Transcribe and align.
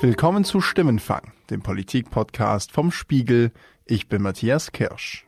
Willkommen 0.00 0.44
zu 0.44 0.60
Stimmenfang, 0.60 1.32
dem 1.50 1.60
Politik-Podcast 1.60 2.70
vom 2.70 2.92
Spiegel. 2.92 3.50
Ich 3.84 4.08
bin 4.08 4.22
Matthias 4.22 4.70
Kirsch. 4.70 5.26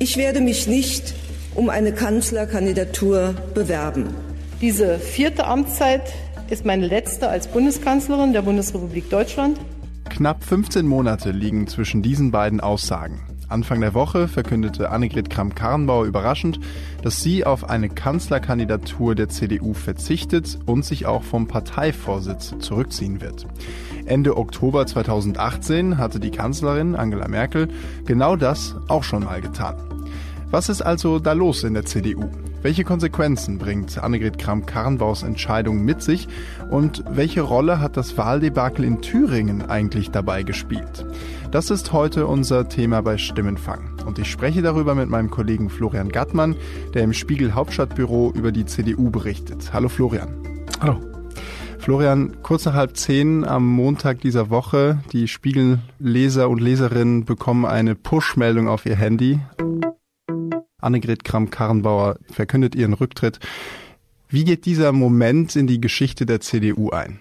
Ich 0.00 0.16
werde 0.16 0.40
mich 0.40 0.66
nicht 0.66 1.14
um 1.54 1.68
eine 1.68 1.94
Kanzlerkandidatur 1.94 3.36
bewerben. 3.54 4.12
Diese 4.60 4.98
vierte 4.98 5.46
Amtszeit 5.46 6.12
ist 6.50 6.64
meine 6.64 6.88
letzte 6.88 7.28
als 7.28 7.46
Bundeskanzlerin 7.46 8.32
der 8.32 8.42
Bundesrepublik 8.42 9.08
Deutschland. 9.08 9.60
Knapp 10.08 10.42
15 10.42 10.84
Monate 10.84 11.30
liegen 11.30 11.68
zwischen 11.68 12.02
diesen 12.02 12.32
beiden 12.32 12.60
Aussagen. 12.60 13.20
Anfang 13.48 13.80
der 13.80 13.94
Woche 13.94 14.26
verkündete 14.26 14.90
Annegret 14.90 15.30
Kramp-Karrenbauer 15.30 16.04
überraschend, 16.04 16.58
dass 17.02 17.22
sie 17.22 17.44
auf 17.44 17.68
eine 17.68 17.88
Kanzlerkandidatur 17.88 19.14
der 19.14 19.28
CDU 19.28 19.72
verzichtet 19.72 20.58
und 20.66 20.84
sich 20.84 21.06
auch 21.06 21.22
vom 21.22 21.46
Parteivorsitz 21.46 22.54
zurückziehen 22.58 23.20
wird. 23.20 23.46
Ende 24.04 24.36
Oktober 24.36 24.86
2018 24.86 25.98
hatte 25.98 26.18
die 26.18 26.30
Kanzlerin 26.30 26.96
Angela 26.96 27.28
Merkel 27.28 27.68
genau 28.04 28.34
das 28.34 28.74
auch 28.88 29.04
schon 29.04 29.24
mal 29.24 29.40
getan. 29.40 29.76
Was 30.50 30.68
ist 30.68 30.82
also 30.82 31.18
da 31.18 31.32
los 31.32 31.62
in 31.64 31.74
der 31.74 31.84
CDU? 31.84 32.28
Welche 32.66 32.82
Konsequenzen 32.82 33.58
bringt 33.58 33.96
Annegret 33.96 34.38
Kramp-Karrenbaus 34.38 35.22
Entscheidung 35.22 35.84
mit 35.84 36.02
sich 36.02 36.26
und 36.68 37.04
welche 37.08 37.42
Rolle 37.42 37.78
hat 37.78 37.96
das 37.96 38.18
Wahldebakel 38.18 38.84
in 38.84 39.00
Thüringen 39.00 39.70
eigentlich 39.70 40.10
dabei 40.10 40.42
gespielt? 40.42 41.06
Das 41.52 41.70
ist 41.70 41.92
heute 41.92 42.26
unser 42.26 42.68
Thema 42.68 43.02
bei 43.02 43.18
Stimmenfang. 43.18 44.00
Und 44.04 44.18
ich 44.18 44.28
spreche 44.28 44.62
darüber 44.62 44.96
mit 44.96 45.08
meinem 45.08 45.30
Kollegen 45.30 45.70
Florian 45.70 46.08
Gattmann, 46.08 46.56
der 46.92 47.04
im 47.04 47.12
Spiegel 47.12 47.54
Hauptstadtbüro 47.54 48.32
über 48.34 48.50
die 48.50 48.66
CDU 48.66 49.10
berichtet. 49.10 49.72
Hallo 49.72 49.88
Florian. 49.88 50.34
Hallo. 50.80 51.00
Florian, 51.78 52.42
kurz 52.42 52.64
nach 52.64 52.74
halb 52.74 52.96
zehn 52.96 53.44
am 53.44 53.64
Montag 53.64 54.22
dieser 54.22 54.50
Woche. 54.50 54.98
Die 55.12 55.28
Spiegelleser 55.28 56.50
und 56.50 56.60
Leserinnen 56.60 57.26
bekommen 57.26 57.64
eine 57.64 57.94
Push-Meldung 57.94 58.66
auf 58.66 58.86
ihr 58.86 58.96
Handy. 58.96 59.38
Annegret 60.86 61.24
Kramp-Karrenbauer 61.24 62.18
verkündet 62.30 62.74
ihren 62.74 62.94
Rücktritt. 62.94 63.38
Wie 64.28 64.44
geht 64.44 64.64
dieser 64.64 64.92
Moment 64.92 65.54
in 65.56 65.66
die 65.66 65.80
Geschichte 65.80 66.26
der 66.26 66.40
CDU 66.40 66.90
ein? 66.90 67.20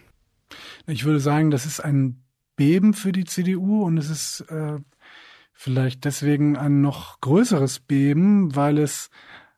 Ich 0.87 1.05
würde 1.05 1.19
sagen, 1.19 1.51
das 1.51 1.65
ist 1.65 1.79
ein 1.79 2.21
Beben 2.55 2.93
für 2.93 3.11
die 3.11 3.25
CDU 3.25 3.83
und 3.83 3.97
es 3.97 4.09
ist 4.09 4.45
äh, 4.49 4.77
vielleicht 5.53 6.05
deswegen 6.05 6.57
ein 6.57 6.81
noch 6.81 7.19
größeres 7.21 7.79
Beben, 7.79 8.55
weil 8.55 8.77
es 8.77 9.09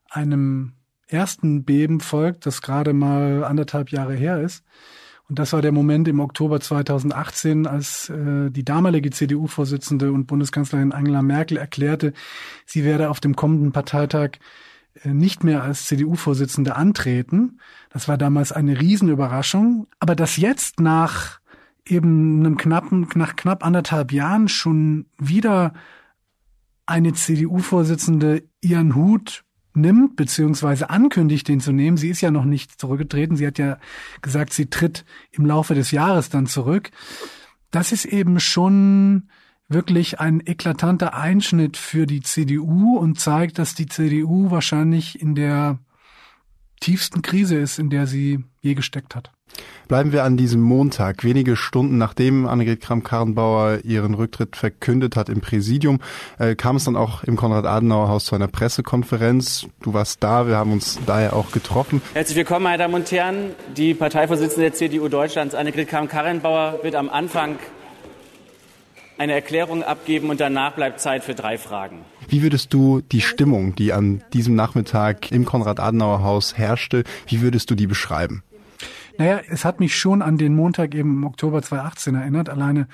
einem 0.10 0.74
ersten 1.08 1.64
Beben 1.64 2.00
folgt, 2.00 2.46
das 2.46 2.62
gerade 2.62 2.94
mal 2.94 3.44
anderthalb 3.44 3.92
Jahre 3.92 4.16
her 4.16 4.42
ist. 4.42 4.64
Und 5.30 5.40
das 5.40 5.52
war 5.52 5.62
der 5.62 5.74
Moment 5.74 6.08
im 6.08 6.22
Oktober 6.22 6.62
2018, 6.62 7.68
als 7.68 8.10
äh, 8.10 8.50
die 8.50 8.64
damalige 8.64 9.10
CDU-Vorsitzende 9.10 10.12
und 10.12 10.26
Bundeskanzlerin 10.26 10.94
Angela 10.94 11.22
Merkel 11.22 11.58
erklärte, 11.58 12.14
sie 12.66 12.86
werde 12.86 13.10
auf 13.10 13.20
dem 13.20 13.36
kommenden 13.36 13.74
Parteitag 13.74 14.32
äh, 15.04 15.10
nicht 15.10 15.44
mehr 15.44 15.64
als 15.64 15.86
CDU-Vorsitzende 15.86 16.76
antreten. 16.76 17.60
Das 17.90 18.08
war 18.08 18.18
damals 18.18 18.54
eine 18.54 18.80
Riesenüberraschung. 18.80 19.88
Aber 20.00 20.16
dass 20.16 20.38
jetzt 20.38 20.80
nach 20.80 21.42
eben 21.86 22.40
einem 22.40 22.58
knappen, 22.58 23.08
nach 23.16 23.36
knapp 23.36 23.66
anderthalb 23.66 24.14
Jahren 24.14 24.48
schon 24.48 25.08
wieder 25.18 25.74
eine 26.86 27.14
CDU-Vorsitzende 27.14 28.44
ihren 28.62 28.96
Hut 28.96 29.44
nimmt, 29.78 30.16
beziehungsweise 30.16 30.90
ankündigt, 30.90 31.48
den 31.48 31.60
zu 31.60 31.72
nehmen. 31.72 31.98
Sie 31.98 32.10
ist 32.10 32.22
ja 32.22 32.32
noch 32.32 32.46
nicht 32.46 32.80
zurückgetreten. 32.80 33.38
Sie 33.38 33.48
hat 33.48 33.58
ja 33.58 33.78
gesagt, 34.22 34.54
sie 34.54 34.70
tritt 34.70 35.06
im 35.32 35.46
Laufe 35.46 35.76
des 35.76 35.92
Jahres 35.92 36.30
dann 36.30 36.48
zurück. 36.48 36.92
Das 37.72 37.92
ist 37.92 38.06
eben 38.06 38.40
schon 38.40 39.30
wirklich 39.70 40.20
ein 40.20 40.42
eklatanter 40.46 41.14
Einschnitt 41.14 41.78
für 41.78 42.06
die 42.06 42.22
CDU 42.22 42.98
und 42.98 43.20
zeigt, 43.20 43.60
dass 43.60 43.76
die 43.76 43.88
CDU 43.88 44.50
wahrscheinlich 44.52 45.22
in 45.22 45.36
der 45.36 45.80
tiefsten 46.80 47.22
Krise 47.22 47.58
ist, 47.58 47.80
in 47.80 47.90
der 47.90 48.08
sie 48.08 48.44
je 48.62 48.74
gesteckt 48.74 49.16
hat. 49.16 49.32
Bleiben 49.88 50.12
wir 50.12 50.26
an 50.26 50.36
diesem 50.36 50.62
Montag, 50.62 51.24
wenige 51.24 51.56
Stunden 51.56 51.98
nachdem 51.98 52.46
Annegret 52.46 52.82
Kramp-Karrenbauer 52.82 53.80
ihren 53.86 54.14
Rücktritt 54.16 54.58
verkündet 54.58 55.16
hat 55.16 55.30
im 55.30 55.40
Präsidium, 55.40 56.00
äh, 56.40 56.56
kam 56.56 56.76
es 56.76 56.84
dann 56.84 56.98
auch 56.98 57.24
im 57.24 57.38
Konrad-Adenauer-Haus 57.38 58.26
zu 58.26 58.36
einer 58.36 58.50
Pressekonferenz. 58.50 59.68
Du 59.82 59.94
warst 59.94 60.22
da, 60.22 60.46
wir 60.48 60.58
haben 60.58 60.74
uns 60.74 61.00
daher 61.06 61.34
auch 61.34 61.52
getroffen. 61.52 62.02
Herzlich 62.14 62.36
willkommen, 62.36 62.64
meine 62.64 62.80
Damen 62.80 62.96
und 62.96 63.10
Herren. 63.10 63.52
Die 63.78 63.94
Parteivorsitzende 63.94 64.64
der 64.64 64.74
CDU 64.74 65.08
Deutschlands, 65.08 65.56
Annegret 65.56 65.88
Kramp-Karrenbauer, 65.88 66.80
wird 66.84 66.96
am 66.96 67.10
Anfang 67.10 67.58
eine 69.18 69.34
Erklärung 69.34 69.84
abgeben 69.84 70.30
und 70.30 70.40
danach 70.40 70.74
bleibt 70.74 71.00
Zeit 71.00 71.24
für 71.24 71.36
drei 71.36 71.58
Fragen. 71.58 72.06
Wie 72.28 72.42
würdest 72.42 72.74
du 72.74 73.02
die 73.02 73.22
Stimmung, 73.22 73.76
die 73.76 73.94
an 73.94 74.24
diesem 74.34 74.56
Nachmittag 74.56 75.32
im 75.32 75.46
Konrad-Adenauer-Haus 75.46 76.58
herrschte, 76.58 77.04
wie 77.28 77.42
würdest 77.42 77.70
du 77.72 77.76
die 77.76 77.88
beschreiben? 77.88 78.44
Naja, 79.18 79.42
es 79.50 79.66
hat 79.66 79.80
mich 79.80 79.96
schon 79.96 80.22
an 80.22 80.38
den 80.38 80.56
Montag 80.56 80.94
eben 80.94 81.18
im 81.18 81.24
Oktober 81.24 81.62
2018 81.62 82.16
erinnert, 82.16 82.50
alleine 82.50 82.88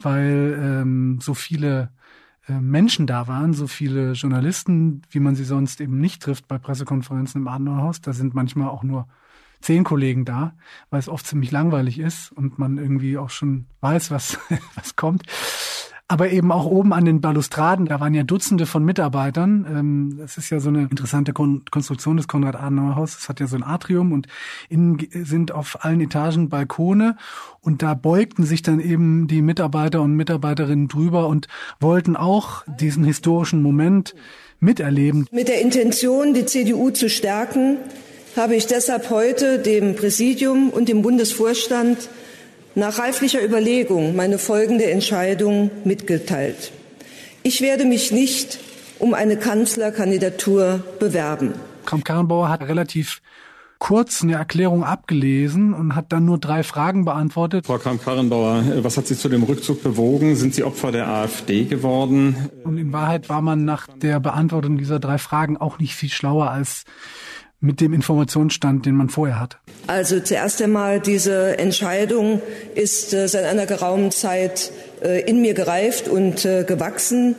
weil 0.00 0.58
ähm, 0.60 1.18
so 1.20 1.34
viele 1.34 1.90
äh, 2.48 2.52
Menschen 2.52 3.06
da 3.06 3.28
waren, 3.28 3.54
so 3.54 3.66
viele 3.66 4.12
Journalisten, 4.12 5.02
wie 5.10 5.20
man 5.20 5.34
sie 5.34 5.44
sonst 5.44 5.80
eben 5.80 6.00
nicht 6.00 6.22
trifft 6.22 6.48
bei 6.48 6.58
Pressekonferenzen 6.58 7.42
im 7.42 7.48
Adenauerhaus. 7.48 8.00
Da 8.00 8.12
sind 8.12 8.34
manchmal 8.34 8.68
auch 8.68 8.82
nur 8.82 9.08
zehn 9.60 9.84
Kollegen 9.84 10.24
da, 10.24 10.54
weil 10.90 11.00
es 11.00 11.08
oft 11.08 11.26
ziemlich 11.26 11.50
langweilig 11.50 11.98
ist 11.98 12.32
und 12.32 12.58
man 12.58 12.78
irgendwie 12.78 13.18
auch 13.18 13.30
schon 13.30 13.66
weiß, 13.80 14.10
was, 14.10 14.38
was 14.74 14.96
kommt 14.96 15.22
aber 16.08 16.30
eben 16.30 16.52
auch 16.52 16.66
oben 16.66 16.92
an 16.92 17.04
den 17.04 17.20
Balustraden, 17.20 17.86
da 17.86 17.98
waren 17.98 18.14
ja 18.14 18.22
Dutzende 18.22 18.66
von 18.66 18.84
Mitarbeitern. 18.84 19.66
Ähm, 19.68 20.14
das 20.18 20.38
ist 20.38 20.50
ja 20.50 20.60
so 20.60 20.68
eine 20.68 20.82
interessante 20.82 21.32
Konstruktion 21.32 22.16
des 22.16 22.28
Konrad-Adenauer-Haus. 22.28 23.18
Es 23.18 23.28
hat 23.28 23.40
ja 23.40 23.48
so 23.48 23.56
ein 23.56 23.64
Atrium 23.64 24.12
und 24.12 24.28
innen 24.68 24.98
sind 25.10 25.50
auf 25.50 25.84
allen 25.84 26.00
Etagen 26.00 26.48
Balkone 26.48 27.16
und 27.60 27.82
da 27.82 27.94
beugten 27.94 28.44
sich 28.44 28.62
dann 28.62 28.78
eben 28.78 29.26
die 29.26 29.42
Mitarbeiter 29.42 30.00
und 30.00 30.14
Mitarbeiterinnen 30.14 30.86
drüber 30.86 31.26
und 31.26 31.48
wollten 31.80 32.14
auch 32.14 32.62
diesen 32.78 33.02
historischen 33.02 33.60
Moment 33.60 34.14
miterleben. 34.60 35.26
Mit 35.32 35.48
der 35.48 35.60
Intention, 35.60 36.34
die 36.34 36.46
CDU 36.46 36.90
zu 36.90 37.10
stärken, 37.10 37.78
habe 38.36 38.54
ich 38.54 38.66
deshalb 38.66 39.10
heute 39.10 39.58
dem 39.58 39.96
Präsidium 39.96 40.70
und 40.70 40.88
dem 40.88 41.02
Bundesvorstand 41.02 42.08
nach 42.74 42.98
reiflicher 42.98 43.42
Überlegung 43.42 44.14
meine 44.14 44.38
folgende 44.38 44.90
Entscheidung 44.90 45.70
mitgeteilt. 45.84 46.72
Ich 47.42 47.60
werde 47.60 47.84
mich 47.84 48.12
nicht 48.12 48.58
um 48.98 49.14
eine 49.14 49.36
Kanzlerkandidatur 49.36 50.82
bewerben. 50.98 51.54
Kramp-Karrenbauer 51.86 52.48
hat 52.48 52.62
relativ 52.62 53.22
kurz 53.78 54.22
eine 54.22 54.34
Erklärung 54.34 54.84
abgelesen 54.84 55.74
und 55.74 55.94
hat 55.94 56.12
dann 56.12 56.24
nur 56.24 56.38
drei 56.38 56.62
Fragen 56.62 57.04
beantwortet. 57.04 57.66
Frau 57.66 57.78
Kramp-Karrenbauer, 57.78 58.82
was 58.82 58.96
hat 58.96 59.06
Sie 59.06 59.16
zu 59.16 59.28
dem 59.28 59.42
Rückzug 59.42 59.82
bewogen? 59.82 60.34
Sind 60.36 60.54
Sie 60.54 60.64
Opfer 60.64 60.92
der 60.92 61.08
AfD 61.08 61.64
geworden? 61.64 62.50
Und 62.64 62.78
in 62.78 62.92
Wahrheit 62.92 63.28
war 63.28 63.42
man 63.42 63.64
nach 63.64 63.86
der 63.86 64.18
Beantwortung 64.20 64.78
dieser 64.78 64.98
drei 64.98 65.18
Fragen 65.18 65.56
auch 65.56 65.78
nicht 65.78 65.94
viel 65.94 66.08
schlauer 66.10 66.50
als 66.50 66.84
mit 67.60 67.80
dem 67.80 67.92
Informationsstand, 67.92 68.86
den 68.86 68.94
man 68.94 69.08
vorher 69.08 69.40
hat? 69.40 69.58
Also 69.86 70.20
zuerst 70.20 70.60
einmal, 70.62 71.00
diese 71.00 71.58
Entscheidung 71.58 72.40
ist 72.74 73.14
äh, 73.14 73.28
seit 73.28 73.44
einer 73.44 73.66
geraumen 73.66 74.10
Zeit 74.10 74.72
äh, 75.02 75.22
in 75.22 75.40
mir 75.40 75.54
gereift 75.54 76.08
und 76.08 76.44
äh, 76.44 76.64
gewachsen. 76.64 77.36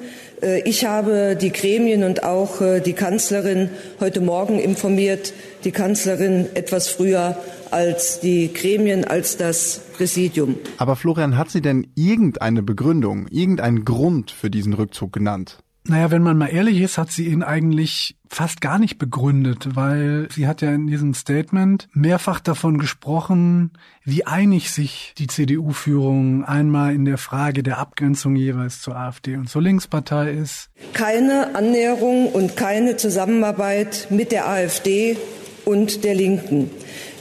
Ich 0.66 0.86
habe 0.86 1.36
die 1.36 1.52
Gremien 1.52 2.04
und 2.04 2.22
auch 2.22 2.62
die 2.86 2.94
Kanzlerin 2.94 3.72
heute 4.00 4.22
Morgen 4.22 4.60
informiert, 4.60 5.34
die 5.64 5.72
Kanzlerin 5.72 6.46
etwas 6.54 6.90
früher 6.90 7.36
als 7.72 8.20
die 8.20 8.54
Gremien, 8.54 9.04
als 9.04 9.38
das 9.38 9.82
Präsidium. 9.98 10.54
Aber 10.78 10.96
Florian, 10.96 11.40
hat 11.40 11.50
sie 11.50 11.62
denn 11.62 11.88
irgendeine 11.96 12.62
Begründung, 12.62 13.26
irgendeinen 13.30 13.84
Grund 13.84 14.30
für 14.30 14.52
diesen 14.52 14.74
Rückzug 14.74 15.12
genannt? 15.12 15.58
Naja, 15.90 16.12
wenn 16.12 16.22
man 16.22 16.38
mal 16.38 16.48
ehrlich 16.48 16.82
ist, 16.82 16.98
hat 16.98 17.12
sie 17.12 17.28
ihn 17.28 17.44
eigentlich 17.44 18.18
fast 18.30 18.60
gar 18.60 18.78
nicht 18.78 18.98
begründet, 18.98 19.70
weil 19.76 20.28
sie 20.34 20.46
hat 20.46 20.62
ja 20.62 20.74
in 20.74 20.88
diesem 20.88 21.14
Statement 21.14 21.88
mehrfach 21.94 22.42
davon 22.42 22.78
gesprochen, 22.78 23.72
wie 24.04 24.26
einig 24.26 24.70
sich 24.70 25.14
die 25.18 25.28
CDU-Führung 25.28 26.44
einmal 26.44 26.94
in 26.94 27.06
der 27.06 27.18
Frage 27.18 27.64
der 27.64 27.78
Abgrenzung 27.78 28.36
jeweils 28.36 28.82
zur 28.82 28.98
AfD 28.98 29.38
und 29.38 29.50
zur 29.50 29.62
Linkspartei 29.62 30.32
ist. 30.32 30.70
Keine 30.92 31.56
Annäherung 31.56 32.34
und 32.34 32.58
keine 32.58 32.98
Zusammenarbeit 32.98 34.08
mit 34.10 34.34
der 34.34 34.50
AfD 34.50 35.16
und 35.64 36.04
der 36.04 36.16
Linken. 36.16 36.70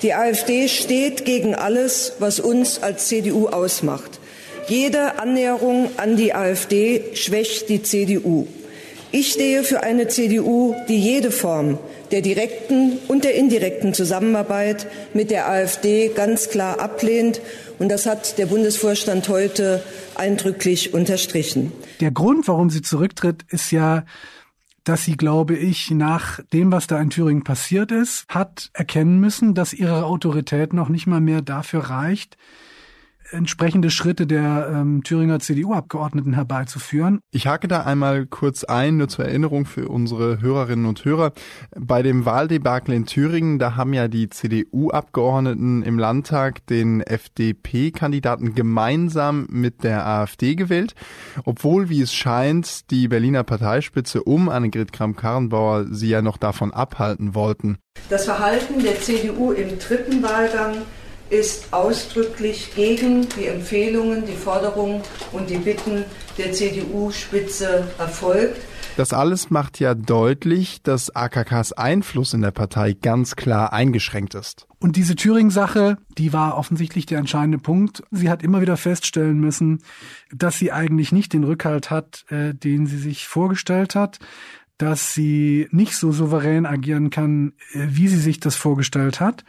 Die 0.02 0.12
AfD 0.12 0.66
steht 0.66 1.24
gegen 1.24 1.54
alles, 1.54 2.14
was 2.18 2.40
uns 2.40 2.82
als 2.82 3.06
CDU 3.06 3.46
ausmacht. 3.46 4.20
Jede 4.68 5.20
Annäherung 5.20 5.90
an 5.96 6.16
die 6.16 6.34
AfD 6.34 7.14
schwächt 7.14 7.68
die 7.68 7.82
CDU. 7.82 8.48
Ich 9.18 9.32
stehe 9.32 9.64
für 9.64 9.82
eine 9.82 10.08
CDU, 10.08 10.74
die 10.90 10.98
jede 10.98 11.30
Form 11.30 11.78
der 12.10 12.20
direkten 12.20 12.98
und 13.08 13.24
der 13.24 13.34
indirekten 13.34 13.94
Zusammenarbeit 13.94 14.86
mit 15.14 15.30
der 15.30 15.48
AfD 15.48 16.08
ganz 16.08 16.50
klar 16.50 16.80
ablehnt. 16.80 17.40
Und 17.78 17.88
das 17.88 18.04
hat 18.04 18.36
der 18.36 18.44
Bundesvorstand 18.44 19.30
heute 19.30 19.82
eindrücklich 20.16 20.92
unterstrichen. 20.92 21.72
Der 22.00 22.10
Grund, 22.10 22.46
warum 22.46 22.68
sie 22.68 22.82
zurücktritt, 22.82 23.46
ist 23.48 23.70
ja, 23.70 24.04
dass 24.84 25.06
sie, 25.06 25.16
glaube 25.16 25.56
ich, 25.56 25.90
nach 25.90 26.40
dem, 26.52 26.70
was 26.70 26.86
da 26.86 27.00
in 27.00 27.08
Thüringen 27.08 27.42
passiert 27.42 27.92
ist, 27.92 28.26
hat 28.28 28.68
erkennen 28.74 29.18
müssen, 29.18 29.54
dass 29.54 29.72
ihre 29.72 30.04
Autorität 30.04 30.74
noch 30.74 30.90
nicht 30.90 31.06
mal 31.06 31.22
mehr 31.22 31.40
dafür 31.40 31.84
reicht, 31.84 32.36
entsprechende 33.30 33.90
Schritte 33.90 34.26
der 34.26 34.70
ähm, 34.72 35.02
Thüringer 35.02 35.40
CDU-Abgeordneten 35.40 36.34
herbeizuführen. 36.34 37.20
Ich 37.30 37.46
hake 37.46 37.68
da 37.68 37.82
einmal 37.82 38.26
kurz 38.26 38.64
ein, 38.64 38.96
nur 38.96 39.08
zur 39.08 39.24
Erinnerung 39.24 39.66
für 39.66 39.88
unsere 39.88 40.40
Hörerinnen 40.40 40.86
und 40.86 41.04
Hörer. 41.04 41.32
Bei 41.78 42.02
dem 42.02 42.24
Wahldebakel 42.24 42.94
in 42.94 43.06
Thüringen, 43.06 43.58
da 43.58 43.76
haben 43.76 43.92
ja 43.92 44.08
die 44.08 44.28
CDU-Abgeordneten 44.28 45.82
im 45.82 45.98
Landtag 45.98 46.66
den 46.66 47.00
FDP-Kandidaten 47.00 48.54
gemeinsam 48.54 49.46
mit 49.50 49.84
der 49.84 50.06
AfD 50.06 50.54
gewählt, 50.54 50.94
obwohl, 51.44 51.88
wie 51.88 52.00
es 52.00 52.14
scheint, 52.14 52.90
die 52.90 53.08
Berliner 53.08 53.44
Parteispitze 53.44 54.22
um 54.22 54.48
Annegret 54.48 54.92
Kramp-Karrenbauer 54.92 55.86
sie 55.90 56.08
ja 56.08 56.22
noch 56.22 56.36
davon 56.36 56.72
abhalten 56.72 57.34
wollten. 57.34 57.78
Das 58.10 58.24
Verhalten 58.24 58.82
der 58.82 59.00
CDU 59.00 59.52
im 59.52 59.78
dritten 59.78 60.22
Wahlgang 60.22 60.76
ist 61.30 61.72
ausdrücklich 61.72 62.74
gegen 62.74 63.28
die 63.30 63.46
Empfehlungen, 63.46 64.24
die 64.26 64.34
Forderungen 64.34 65.02
und 65.32 65.50
die 65.50 65.58
Bitten 65.58 66.04
der 66.38 66.52
CDU-Spitze 66.52 67.86
erfolgt. 67.98 68.60
Das 68.96 69.12
alles 69.12 69.50
macht 69.50 69.78
ja 69.78 69.94
deutlich, 69.94 70.82
dass 70.82 71.14
AKKs 71.14 71.72
Einfluss 71.72 72.32
in 72.32 72.40
der 72.40 72.50
Partei 72.50 72.94
ganz 72.94 73.36
klar 73.36 73.74
eingeschränkt 73.74 74.34
ist. 74.34 74.66
Und 74.78 74.96
diese 74.96 75.16
Thüringen-Sache, 75.16 75.98
die 76.16 76.32
war 76.32 76.56
offensichtlich 76.56 77.04
der 77.04 77.18
entscheidende 77.18 77.58
Punkt. 77.58 78.02
Sie 78.10 78.30
hat 78.30 78.42
immer 78.42 78.62
wieder 78.62 78.78
feststellen 78.78 79.38
müssen, 79.38 79.82
dass 80.32 80.58
sie 80.58 80.72
eigentlich 80.72 81.12
nicht 81.12 81.34
den 81.34 81.44
Rückhalt 81.44 81.90
hat, 81.90 82.24
äh, 82.30 82.54
den 82.54 82.86
sie 82.86 82.98
sich 82.98 83.26
vorgestellt 83.26 83.94
hat 83.94 84.18
dass 84.78 85.14
sie 85.14 85.68
nicht 85.70 85.96
so 85.96 86.12
souverän 86.12 86.66
agieren 86.66 87.10
kann, 87.10 87.52
äh, 87.72 87.86
wie 87.88 88.08
sie 88.08 88.18
sich 88.18 88.40
das 88.40 88.56
vorgestellt 88.56 89.20
hat. 89.20 89.44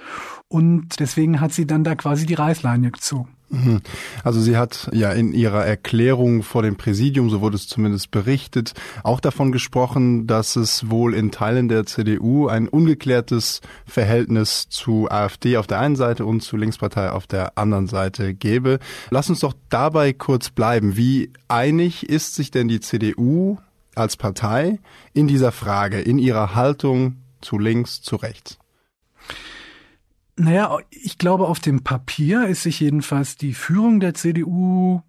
Und 0.48 1.00
deswegen 1.00 1.42
hat 1.42 1.54
sie 1.54 1.68
dann 1.68 1.84
da 1.84 1.96
quasi 1.96 2.26
die 2.26 2.34
Reißleine 2.34 2.92
gezogen. 2.92 3.38
Mhm. 3.50 3.82
Also 4.24 4.42
sie 4.42 4.58
hat 4.58 4.90
ja 4.92 5.12
in 5.12 5.32
ihrer 5.34 5.66
Erklärung 5.66 6.44
vor 6.44 6.64
dem 6.64 6.76
Präsidium, 6.76 7.30
so 7.30 7.40
wurde 7.40 7.56
es 7.56 7.68
zumindest 7.68 8.12
berichtet, 8.12 8.74
auch 9.04 9.20
davon 9.22 9.52
gesprochen, 9.52 10.28
dass 10.28 10.58
es 10.58 10.90
wohl 10.90 11.14
in 11.14 11.32
Teilen 11.32 11.70
der 11.70 11.86
CDU 11.86 12.48
ein 12.48 12.68
ungeklärtes 12.68 13.62
Verhältnis 13.86 14.68
zu 14.70 15.10
AfD 15.10 15.58
auf 15.58 15.68
der 15.68 15.80
einen 15.80 15.96
Seite 15.96 16.26
und 16.26 16.42
zu 16.42 16.58
Linkspartei 16.58 17.10
auf 17.10 17.26
der 17.26 17.58
anderen 17.58 17.88
Seite 17.88 18.34
gäbe. 18.34 18.80
Lass 19.12 19.30
uns 19.30 19.40
doch 19.40 19.54
dabei 19.70 20.12
kurz 20.12 20.50
bleiben. 20.50 20.98
Wie 20.98 21.32
einig 21.48 22.10
ist 22.10 22.36
sich 22.36 22.52
denn 22.52 22.68
die 22.68 22.82
CDU 22.82 23.58
als 23.98 24.18
Partei 24.18 24.80
in 25.14 25.28
dieser 25.28 25.52
Frage, 25.52 26.00
in 26.00 26.20
ihrer 26.20 26.56
Haltung 26.56 27.18
zu 27.42 27.58
links, 27.58 28.02
zu 28.02 28.16
rechts? 28.16 28.58
Naja, 30.36 30.78
ich 30.92 31.18
glaube, 31.18 31.48
auf 31.48 31.60
dem 31.60 31.84
Papier 31.84 32.48
ist 32.48 32.64
sich 32.64 32.80
jedenfalls 32.80 33.38
die 33.38 33.54
Führung 33.54 34.00
der 34.00 34.14
CDU 34.14 35.02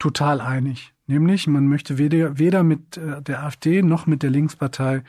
total 0.00 0.40
einig. 0.40 0.92
Nämlich, 1.06 1.46
man 1.46 1.66
möchte 1.66 1.98
weder, 1.98 2.38
weder 2.38 2.62
mit 2.62 2.96
äh, 2.96 3.22
der 3.22 3.44
AfD 3.44 3.82
noch 3.82 4.06
mit 4.06 4.22
der 4.22 4.30
Linkspartei 4.30 5.02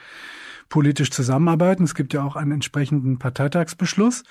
politisch 0.69 1.12
zusammenarbeiten. 1.12 1.83
Es 1.83 1.95
gibt 1.95 2.13
ja 2.13 2.24
auch 2.24 2.36
einen 2.36 2.51
entsprechenden 2.51 3.19
Parteitagsbeschluss. 3.19 4.24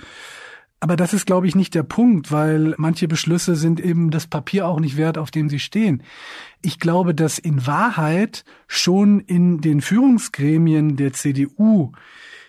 Aber 0.82 0.96
das 0.96 1.12
ist, 1.12 1.26
glaube 1.26 1.46
ich, 1.46 1.54
nicht 1.54 1.74
der 1.74 1.82
Punkt, 1.82 2.32
weil 2.32 2.74
manche 2.78 3.06
Beschlüsse 3.06 3.54
sind 3.54 3.80
eben 3.80 4.10
das 4.10 4.26
Papier 4.26 4.66
auch 4.66 4.80
nicht 4.80 4.96
wert, 4.96 5.18
auf 5.18 5.30
dem 5.30 5.50
sie 5.50 5.58
stehen. 5.58 6.02
Ich 6.62 6.78
glaube, 6.78 7.14
dass 7.14 7.38
in 7.38 7.66
Wahrheit 7.66 8.44
schon 8.66 9.20
in 9.20 9.60
den 9.60 9.82
Führungsgremien 9.82 10.96
der 10.96 11.12
CDU 11.12 11.92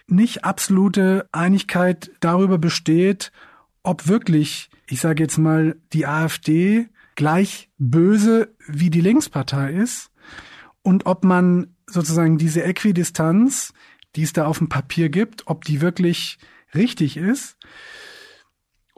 nicht 0.07 0.45
absolute 0.45 1.27
Einigkeit 1.33 2.11
darüber 2.21 2.57
besteht, 2.57 3.33
ob 3.83 4.07
wirklich, 4.07 4.69
ich 4.87 5.01
sage 5.01 5.23
jetzt 5.23 5.37
mal, 5.37 5.75
die 5.91 6.05
AfD 6.05 6.87
gleich 7.15 7.69
böse 7.77 8.55
wie 8.65 8.89
die 8.89 9.01
Linkspartei 9.01 9.73
ist 9.73 10.09
und 10.83 11.05
ob 11.05 11.25
man 11.25 11.75
sozusagen 11.85 12.37
diese 12.37 12.63
Äquidistanz, 12.63 13.73
die 14.15 14.23
es 14.23 14.31
da 14.31 14.45
auf 14.45 14.59
dem 14.59 14.69
Papier 14.69 15.09
gibt, 15.09 15.47
ob 15.47 15.65
die 15.65 15.81
wirklich 15.81 16.37
richtig 16.73 17.17
ist. 17.17 17.57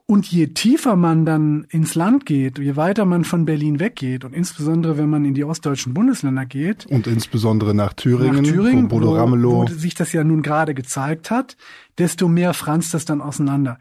Und 0.05 0.29
je 0.29 0.47
tiefer 0.47 0.97
man 0.97 1.25
dann 1.25 1.65
ins 1.69 1.95
Land 1.95 2.25
geht, 2.25 2.59
je 2.59 2.75
weiter 2.75 3.05
man 3.05 3.23
von 3.23 3.45
Berlin 3.45 3.79
weggeht 3.79 4.25
und 4.25 4.33
insbesondere 4.33 4.97
wenn 4.97 5.09
man 5.09 5.23
in 5.23 5.33
die 5.33 5.45
ostdeutschen 5.45 5.93
Bundesländer 5.93 6.45
geht 6.45 6.85
und 6.87 7.07
insbesondere 7.07 7.73
nach 7.73 7.93
Thüringen, 7.93 8.43
nach 8.43 8.51
Thüringen 8.51 8.85
wo, 8.91 8.99
Bodo 8.99 9.15
Ramelow. 9.15 9.61
wo 9.61 9.67
sich 9.67 9.95
das 9.95 10.11
ja 10.11 10.25
nun 10.25 10.41
gerade 10.41 10.73
gezeigt 10.73 11.31
hat, 11.31 11.55
desto 11.97 12.27
mehr 12.27 12.53
franzt 12.53 12.93
das 12.93 13.05
dann 13.05 13.21
auseinander. 13.21 13.79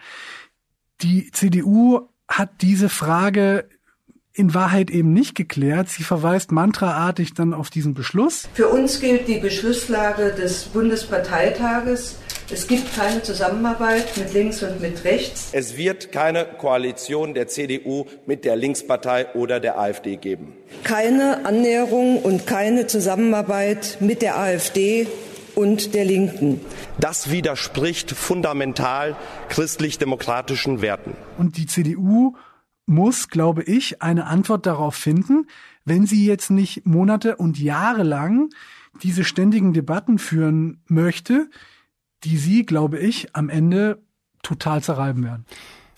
Die 1.00 1.30
CDU 1.32 2.08
hat 2.28 2.62
diese 2.62 2.88
Frage 2.88 3.68
in 4.34 4.54
Wahrheit 4.54 4.90
eben 4.90 5.12
nicht 5.12 5.34
geklärt. 5.34 5.88
Sie 5.88 6.04
verweist 6.04 6.52
mantraartig 6.52 7.34
dann 7.34 7.52
auf 7.52 7.70
diesen 7.70 7.94
Beschluss. 7.94 8.48
Für 8.54 8.68
uns 8.68 9.00
gilt 9.00 9.28
die 9.28 9.38
Beschlusslage 9.38 10.32
des 10.32 10.64
Bundesparteitages. 10.64 12.16
Es 12.50 12.66
gibt 12.66 12.94
keine 12.94 13.22
Zusammenarbeit 13.22 14.16
mit 14.16 14.34
links 14.34 14.62
und 14.62 14.80
mit 14.80 15.04
rechts. 15.04 15.50
Es 15.52 15.76
wird 15.76 16.12
keine 16.12 16.44
Koalition 16.44 17.34
der 17.34 17.48
CDU 17.48 18.04
mit 18.26 18.44
der 18.44 18.56
Linkspartei 18.56 19.32
oder 19.34 19.60
der 19.60 19.78
AfD 19.78 20.16
geben. 20.16 20.52
Keine 20.84 21.46
Annäherung 21.46 22.18
und 22.18 22.46
keine 22.46 22.86
Zusammenarbeit 22.86 23.98
mit 24.00 24.22
der 24.22 24.38
AfD 24.38 25.06
und 25.54 25.94
der 25.94 26.04
Linken. 26.04 26.60
Das 26.98 27.30
widerspricht 27.30 28.10
fundamental 28.10 29.16
christlich-demokratischen 29.48 30.82
Werten. 30.82 31.14
Und 31.38 31.56
die 31.56 31.66
CDU 31.66 32.34
muss, 32.86 33.28
glaube 33.28 33.62
ich, 33.62 34.02
eine 34.02 34.26
Antwort 34.26 34.66
darauf 34.66 34.94
finden, 34.94 35.46
wenn 35.84 36.06
sie 36.06 36.26
jetzt 36.26 36.50
nicht 36.50 36.86
Monate 36.86 37.36
und 37.36 37.58
Jahre 37.58 38.02
lang 38.02 38.50
diese 39.02 39.24
ständigen 39.24 39.72
Debatten 39.72 40.18
führen 40.18 40.82
möchte, 40.86 41.48
die 42.24 42.36
sie, 42.36 42.64
glaube 42.64 42.98
ich, 42.98 43.34
am 43.34 43.48
Ende 43.48 44.02
total 44.42 44.82
zerreiben 44.82 45.24
werden. 45.24 45.46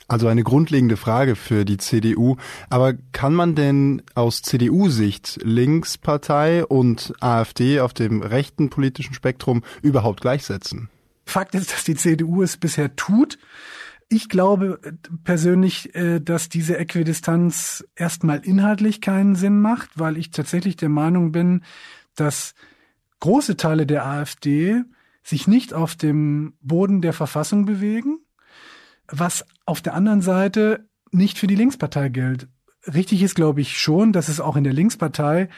Also 0.06 0.28
eine 0.28 0.42
grundlegende 0.42 0.98
Frage 0.98 1.34
für 1.34 1.64
die 1.64 1.78
CDU. 1.78 2.36
Aber 2.68 2.92
kann 3.12 3.34
man 3.34 3.54
denn 3.54 4.02
aus 4.14 4.42
CDU-Sicht 4.42 5.40
Linkspartei 5.42 6.64
und 6.64 7.14
AfD 7.20 7.80
auf 7.80 7.94
dem 7.94 8.20
rechten 8.20 8.68
politischen 8.68 9.14
Spektrum 9.14 9.64
überhaupt 9.80 10.20
gleichsetzen? 10.20 10.90
Fakt 11.24 11.54
ist, 11.54 11.72
dass 11.72 11.84
die 11.84 11.94
CDU 11.94 12.42
es 12.42 12.58
bisher 12.58 12.94
tut. 12.96 13.38
Ich 14.08 14.28
glaube 14.28 14.78
persönlich, 15.25 15.94
äh, 15.94 16.20
dass 16.20 16.49
diese 16.49 16.78
Äquidistanz 16.78 17.84
erstmal 17.96 18.40
inhaltlich 18.40 19.00
keinen 19.00 19.34
Sinn 19.34 19.61
macht, 19.61 19.90
weil 19.99 20.16
ich 20.16 20.30
tatsächlich 20.30 20.76
der 20.76 20.88
Meinung 20.88 21.32
bin, 21.32 21.62
dass 22.14 22.54
große 23.20 23.56
Teile 23.56 23.87
der 23.87 24.06
AfD 24.06 24.82
sich 25.23 25.49
nicht 25.49 25.73
auf 25.73 25.94
dem 25.94 26.54
Boden 26.61 27.00
der 27.00 27.12
Verfassung 27.14 27.64
bewegen, 27.64 28.18
was 29.08 29.44
auf 29.64 29.80
der 29.80 29.94
anderen 29.94 30.20
Seite 30.20 30.88
nicht 31.11 31.38
für 31.38 31.46
die 31.46 31.54
Linkspartei 31.54 32.11
gilt. 32.11 32.49
Richtig 32.87 33.23
ist, 33.23 33.34
glaube 33.34 33.62
ich, 33.62 33.78
schon, 33.78 34.12
dass 34.12 34.28
es 34.28 34.40
auch 34.40 34.56
in 34.56 34.64
der 34.64 34.75
Linkspartei 34.75 35.49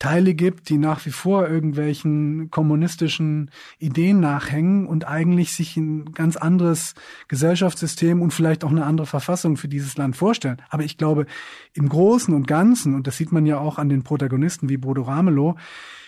Teile 0.00 0.34
gibt, 0.34 0.70
die 0.70 0.78
nach 0.78 1.04
wie 1.04 1.10
vor 1.10 1.46
irgendwelchen 1.46 2.50
kommunistischen 2.50 3.50
Ideen 3.78 4.18
nachhängen 4.18 4.86
und 4.86 5.06
eigentlich 5.06 5.52
sich 5.52 5.76
ein 5.76 6.12
ganz 6.12 6.36
anderes 6.36 6.94
Gesellschaftssystem 7.28 8.22
und 8.22 8.32
vielleicht 8.32 8.64
auch 8.64 8.70
eine 8.70 8.86
andere 8.86 9.06
Verfassung 9.06 9.58
für 9.58 9.68
dieses 9.68 9.98
Land 9.98 10.16
vorstellen. 10.16 10.62
Aber 10.70 10.84
ich 10.84 10.96
glaube, 10.96 11.26
im 11.74 11.88
Großen 11.88 12.34
und 12.34 12.48
Ganzen, 12.48 12.94
und 12.94 13.06
das 13.06 13.18
sieht 13.18 13.30
man 13.30 13.44
ja 13.44 13.58
auch 13.58 13.78
an 13.78 13.90
den 13.90 14.02
Protagonisten 14.02 14.70
wie 14.70 14.78
Bodo 14.78 15.02
Ramelow, 15.02 15.56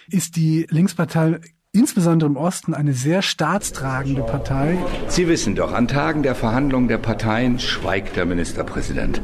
ist 0.09 0.37
die 0.37 0.67
Linkspartei 0.71 1.41
insbesondere 1.73 2.31
im 2.31 2.37
Osten 2.37 2.73
eine 2.73 2.95
sehr 2.95 3.21
staatstragende 3.21 4.23
Partei. 4.23 4.79
Sie 5.09 5.29
wissen 5.29 5.55
doch, 5.55 5.73
an 5.73 5.87
Tagen 5.87 6.23
der 6.23 6.35
Verhandlungen 6.35 6.89
der 6.89 6.99
Parteien 6.99 7.59
schweigt 7.59 8.17
der 8.17 8.25
Ministerpräsident. 8.25 9.21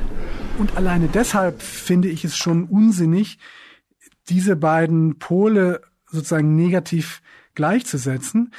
Und 0.59 0.77
alleine 0.77 1.09
deshalb 1.09 1.63
finde 1.63 2.09
ich 2.09 2.25
es 2.25 2.37
schon 2.37 2.65
unsinnig, 2.65 3.39
diese 4.29 4.57
beiden 4.57 5.19
Pole 5.19 5.81
sozusagen 6.07 6.57
negativ 6.57 7.23
gleichzusetzen. 7.55 8.53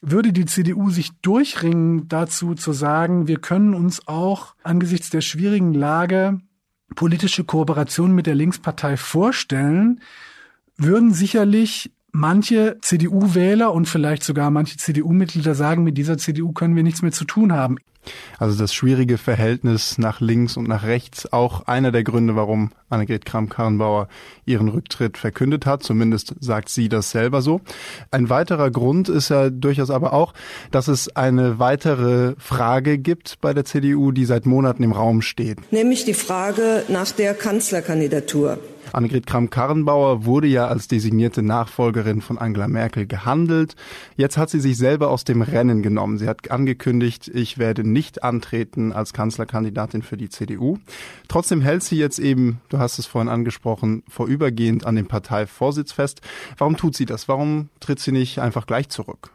Würde 0.00 0.32
die 0.32 0.46
CDU 0.46 0.90
sich 0.90 1.12
durchringen, 1.22 2.08
dazu 2.08 2.54
zu 2.54 2.72
sagen, 2.72 3.28
wir 3.28 3.38
können 3.38 3.74
uns 3.74 4.08
auch 4.08 4.54
angesichts 4.62 5.10
der 5.10 5.20
schwierigen 5.20 5.74
Lage 5.74 6.40
politische 6.94 7.44
Kooperation 7.44 8.14
mit 8.14 8.26
der 8.26 8.34
Linkspartei 8.34 8.96
vorstellen, 8.96 10.00
würden 10.76 11.12
sicherlich 11.12 11.90
manche 12.12 12.76
CDU-Wähler 12.80 13.72
und 13.72 13.86
vielleicht 13.86 14.22
sogar 14.22 14.50
manche 14.50 14.76
CDU-Mitglieder 14.76 15.54
sagen, 15.54 15.82
mit 15.82 15.98
dieser 15.98 16.18
CDU 16.18 16.52
können 16.52 16.76
wir 16.76 16.82
nichts 16.82 17.02
mehr 17.02 17.12
zu 17.12 17.24
tun 17.24 17.52
haben. 17.52 17.78
Also 18.38 18.58
das 18.58 18.74
schwierige 18.74 19.16
Verhältnis 19.16 19.96
nach 19.96 20.20
links 20.20 20.56
und 20.56 20.66
nach 20.66 20.84
rechts, 20.84 21.32
auch 21.32 21.66
einer 21.66 21.92
der 21.92 22.02
Gründe, 22.02 22.34
warum 22.34 22.72
Annegret 22.90 23.24
Kramp-Karrenbauer 23.24 24.08
ihren 24.44 24.68
Rücktritt 24.68 25.16
verkündet 25.16 25.66
hat. 25.66 25.84
Zumindest 25.84 26.34
sagt 26.40 26.68
sie 26.68 26.88
das 26.88 27.10
selber 27.10 27.42
so. 27.42 27.60
Ein 28.10 28.28
weiterer 28.28 28.70
Grund 28.70 29.08
ist 29.08 29.28
ja 29.28 29.50
durchaus 29.50 29.90
aber 29.90 30.12
auch, 30.12 30.34
dass 30.72 30.88
es 30.88 31.14
eine 31.14 31.60
weitere 31.60 32.34
Frage 32.38 32.98
gibt 32.98 33.40
bei 33.40 33.54
der 33.54 33.64
CDU, 33.64 34.10
die 34.10 34.24
seit 34.24 34.46
Monaten 34.46 34.82
im 34.82 34.92
Raum 34.92 35.22
steht. 35.22 35.72
Nämlich 35.72 36.04
die 36.04 36.14
Frage 36.14 36.84
nach 36.88 37.12
der 37.12 37.34
Kanzlerkandidatur. 37.34 38.58
Annegret 38.92 39.26
Kramp-Karrenbauer 39.26 40.24
wurde 40.24 40.46
ja 40.46 40.66
als 40.68 40.88
designierte 40.88 41.42
Nachfolgerin 41.42 42.20
von 42.20 42.38
Angela 42.38 42.68
Merkel 42.68 43.06
gehandelt. 43.06 43.74
Jetzt 44.16 44.36
hat 44.36 44.50
sie 44.50 44.60
sich 44.60 44.76
selber 44.76 45.10
aus 45.10 45.24
dem 45.24 45.42
Rennen 45.42 45.82
genommen. 45.82 46.18
Sie 46.18 46.28
hat 46.28 46.50
angekündigt, 46.50 47.28
ich 47.32 47.58
werde 47.58 47.88
nicht 47.88 48.22
antreten 48.22 48.92
als 48.92 49.12
Kanzlerkandidatin 49.12 50.02
für 50.02 50.16
die 50.16 50.28
CDU. 50.28 50.78
Trotzdem 51.28 51.60
hält 51.60 51.82
sie 51.82 51.96
jetzt 51.96 52.18
eben, 52.18 52.60
du 52.68 52.78
hast 52.78 52.98
es 52.98 53.06
vorhin 53.06 53.28
angesprochen, 53.28 54.02
vorübergehend 54.08 54.86
an 54.86 54.96
dem 54.96 55.06
Parteivorsitz 55.06 55.92
fest. 55.92 56.20
Warum 56.58 56.76
tut 56.76 56.96
sie 56.96 57.06
das? 57.06 57.28
Warum 57.28 57.68
tritt 57.80 58.00
sie 58.00 58.12
nicht 58.12 58.38
einfach 58.38 58.66
gleich 58.66 58.88
zurück? 58.88 59.30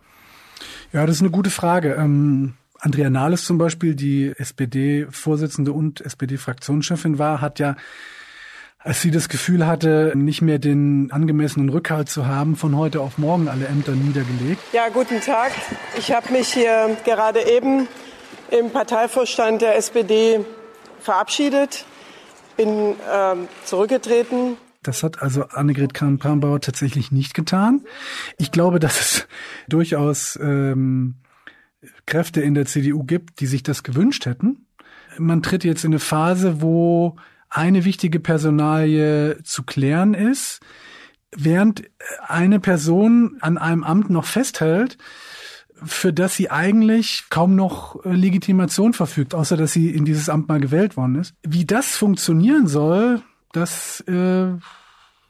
Ja, 0.94 1.06
das 1.06 1.18
ist 1.18 1.22
eine 1.22 1.32
gute 1.32 1.50
Frage. 1.50 1.94
Ähm 1.94 2.54
Andrea 2.80 3.10
Nahles 3.10 3.46
zum 3.46 3.58
Beispiel, 3.58 3.96
die 3.96 4.34
SPD-Vorsitzende 4.38 5.74
und 5.74 6.02
SPD-Fraktionschefin 6.02 7.18
war, 7.18 7.42
hat 7.42 7.58
ja 7.58 7.76
als 8.88 9.02
sie 9.02 9.12
das 9.12 9.28
Gefühl 9.28 9.68
hatte, 9.68 10.14
nicht 10.16 10.42
mehr 10.42 10.60
den 10.60 11.12
angemessenen 11.12 11.68
Rückhalt 11.68 12.08
zu 12.08 12.26
haben, 12.26 12.56
von 12.56 12.78
heute 12.78 13.02
auf 13.02 13.18
morgen 13.18 13.50
alle 13.50 13.68
Ämter 13.68 13.92
niedergelegt. 13.92 14.62
Ja, 14.72 14.88
guten 14.88 15.20
Tag. 15.20 15.52
Ich 15.98 16.14
habe 16.14 16.32
mich 16.32 16.54
hier 16.54 16.96
gerade 17.04 17.42
eben 17.42 17.90
im 18.50 18.70
Parteivorstand 18.70 19.62
der 19.62 19.76
SPD 19.76 20.40
verabschiedet, 21.02 21.84
bin 22.56 22.96
ähm, 23.14 23.50
zurückgetreten. 23.66 24.56
Das 24.84 25.04
hat 25.04 25.22
also 25.22 25.44
Annegret 25.44 25.94
Kramp-Karrenbauer 25.94 26.62
tatsächlich 26.62 27.12
nicht 27.12 27.34
getan. 27.34 27.82
Ich 28.38 28.54
glaube, 28.54 28.80
dass 28.80 29.02
es 29.02 29.28
durchaus 29.68 30.40
ähm, 30.42 31.16
Kräfte 32.06 32.40
in 32.40 32.54
der 32.54 32.66
CDU 32.66 33.04
gibt, 33.04 33.42
die 33.42 33.48
sich 33.48 33.64
das 33.64 33.84
gewünscht 33.84 34.26
hätten. 34.26 34.66
Man 35.18 35.44
tritt 35.44 35.66
jetzt 35.66 35.84
in 35.84 35.92
eine 35.92 36.00
Phase, 36.00 36.62
wo 36.62 37.18
eine 37.50 37.86
wichtige 37.86 38.20
Personalie 38.20 39.42
zu 39.44 39.64
klären 39.64 40.14
ist, 40.14 40.60
während 41.36 41.84
eine 42.26 42.60
Person 42.60 43.38
an 43.42 43.58
einem 43.58 43.84
Amt 43.84 44.10
noch 44.10 44.26
festhält, 44.26 44.98
für 45.84 46.12
das 46.12 46.36
sie 46.36 46.50
eigentlich 46.50 47.26
kaum 47.30 47.56
noch 47.56 48.04
äh, 48.04 48.12
Legitimation 48.12 48.94
verfügt, 48.94 49.36
außer 49.36 49.58
dass 49.58 49.74
sie 49.74 49.92
in 49.92 50.06
dieses 50.06 50.30
Amt 50.30 50.48
mal 50.48 50.60
gewählt 50.60 50.98
worden 50.98 51.16
ist. 51.16 51.36
Wie 51.44 51.66
das 51.66 51.96
funktionieren 51.96 52.68
soll, 52.68 53.22
das 53.52 54.02
äh, 54.02 54.54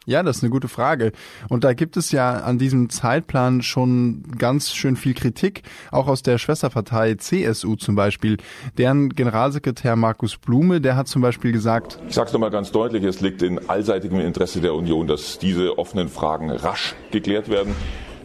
ja, 0.08 0.24
das 0.24 0.38
ist 0.38 0.44
eine 0.44 0.50
gute 0.50 0.70
Frage. 0.70 1.12
Und 1.50 1.66
da 1.66 1.74
gibt 1.74 1.98
es 1.98 2.12
ja 2.12 2.38
an 2.38 2.58
diesem 2.58 2.90
Zeitplan 2.90 3.62
schon 3.62 4.24
ganz 4.38 4.72
schön 4.72 4.96
viel 4.96 5.14
Kritik, 5.14 5.64
auch 5.92 6.08
aus 6.08 6.24
der 6.24 6.38
Schwesterpartei 6.38 7.16
CSU 7.16 7.76
zum 7.76 7.96
Beispiel. 7.96 8.38
Deren 8.78 9.10
Generalsekretär 9.10 9.98
Markus 9.98 10.38
Blume, 10.38 10.80
der 10.80 10.96
hat 10.96 11.10
zum 11.10 11.22
Beispiel 11.22 11.52
gesagt, 11.52 12.00
ich 12.08 12.16
sage 12.16 12.28
es 12.28 12.34
nochmal 12.34 12.52
ganz 12.52 12.72
deutlich, 12.72 13.04
es 13.04 13.20
liegt 13.20 13.42
in 13.42 13.70
allseitigem 13.70 14.22
Interesse 14.22 14.62
der 14.62 14.74
Union, 14.74 15.08
dass 15.08 15.40
diese 15.40 15.78
offenen 15.78 16.08
Fragen 16.08 16.50
rasch 16.52 16.96
geklärt 17.12 17.50
werden. 17.50 17.76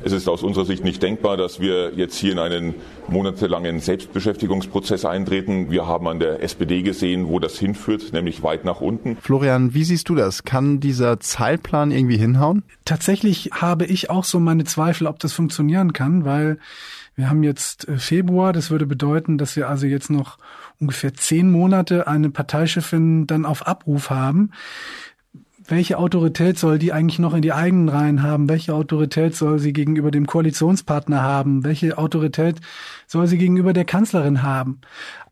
Es 0.04 0.12
ist 0.12 0.28
aus 0.28 0.42
unserer 0.42 0.64
Sicht 0.64 0.84
nicht 0.84 1.02
denkbar, 1.02 1.36
dass 1.36 1.60
wir 1.60 1.92
jetzt 1.94 2.16
hier 2.16 2.32
in 2.32 2.38
einen 2.38 2.74
monatelangen 3.08 3.80
Selbstbeschäftigungsprozess 3.80 5.04
eintreten. 5.04 5.70
Wir 5.70 5.86
haben 5.86 6.08
an 6.08 6.18
der 6.18 6.42
SPD 6.42 6.82
gesehen, 6.82 7.28
wo 7.28 7.38
das 7.38 7.58
hinführt, 7.58 8.12
nämlich 8.12 8.42
weit 8.42 8.64
nach 8.64 8.80
unten. 8.80 9.16
Florian, 9.16 9.74
wie 9.74 9.84
siehst 9.84 10.08
du 10.08 10.14
das? 10.14 10.44
Kann 10.44 10.80
dieser 10.80 11.20
Zeitplan 11.20 11.90
irgendwie 11.90 12.16
hinhauen? 12.16 12.64
Tatsächlich 12.84 13.50
habe 13.52 13.84
ich 13.84 14.10
auch 14.10 14.24
so 14.24 14.40
meine 14.40 14.64
Zweifel, 14.64 15.06
ob 15.06 15.18
das 15.20 15.32
funktionieren 15.32 15.92
kann, 15.92 16.24
weil 16.24 16.58
wir 17.14 17.28
haben 17.28 17.42
jetzt 17.42 17.88
äh, 17.88 17.98
Februar. 17.98 18.52
Das 18.52 18.70
würde 18.70 18.86
bedeuten, 18.86 19.38
dass 19.38 19.56
wir 19.56 19.68
also 19.68 19.86
jetzt 19.86 20.10
noch 20.10 20.38
ungefähr 20.80 21.14
zehn 21.14 21.50
Monate 21.50 22.06
eine 22.08 22.30
Parteichefin 22.30 23.26
dann 23.26 23.44
auf 23.44 23.66
Abruf 23.66 24.10
haben 24.10 24.50
welche 25.66 25.98
Autorität 25.98 26.58
soll 26.58 26.78
die 26.78 26.92
eigentlich 26.92 27.18
noch 27.18 27.34
in 27.34 27.42
die 27.42 27.52
eigenen 27.52 27.88
Reihen 27.88 28.22
haben? 28.22 28.48
Welche 28.48 28.74
Autorität 28.74 29.34
soll 29.34 29.58
sie 29.58 29.72
gegenüber 29.72 30.10
dem 30.10 30.26
Koalitionspartner 30.26 31.22
haben? 31.22 31.64
Welche 31.64 31.98
Autorität 31.98 32.60
soll 33.06 33.26
sie 33.26 33.38
gegenüber 33.38 33.72
der 33.72 33.84
Kanzlerin 33.84 34.42
haben? 34.42 34.80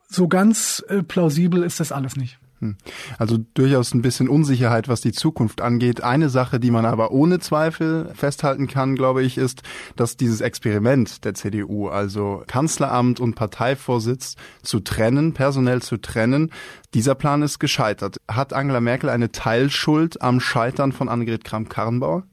So 0.08 0.28
ganz 0.28 0.84
äh, 0.88 1.02
plausibel 1.02 1.62
ist 1.62 1.80
das 1.80 1.92
alles 1.92 2.16
nicht. 2.16 2.38
Hm. 2.60 2.76
Also 3.18 3.38
durchaus 3.54 3.94
ein 3.94 4.02
bisschen 4.02 4.28
Unsicherheit, 4.28 4.88
was 4.88 5.00
die 5.00 5.12
Zukunft 5.12 5.62
angeht. 5.62 6.02
Eine 6.02 6.28
Sache, 6.28 6.60
die 6.60 6.70
man 6.70 6.84
aber 6.84 7.10
ohne 7.10 7.38
Zweifel 7.38 8.12
festhalten 8.14 8.66
kann, 8.66 8.96
glaube 8.96 9.22
ich, 9.22 9.38
ist, 9.38 9.62
dass 9.96 10.16
dieses 10.18 10.42
Experiment 10.42 11.24
der 11.24 11.34
CDU, 11.34 11.88
also 11.88 12.42
Kanzleramt 12.46 13.18
und 13.18 13.34
Parteivorsitz 13.34 14.36
zu 14.62 14.80
trennen, 14.80 15.32
personell 15.32 15.80
zu 15.80 15.96
trennen, 15.96 16.50
dieser 16.92 17.14
Plan 17.14 17.42
ist 17.42 17.58
gescheitert. 17.60 18.18
Hat 18.28 18.52
Angela 18.52 18.80
Merkel 18.80 19.08
eine 19.08 19.32
Teilschuld 19.32 20.20
am 20.20 20.40
Scheitern 20.40 20.92
von 20.92 21.08
Annegret 21.08 21.44
Kramp-Karrenbauer? 21.44 22.24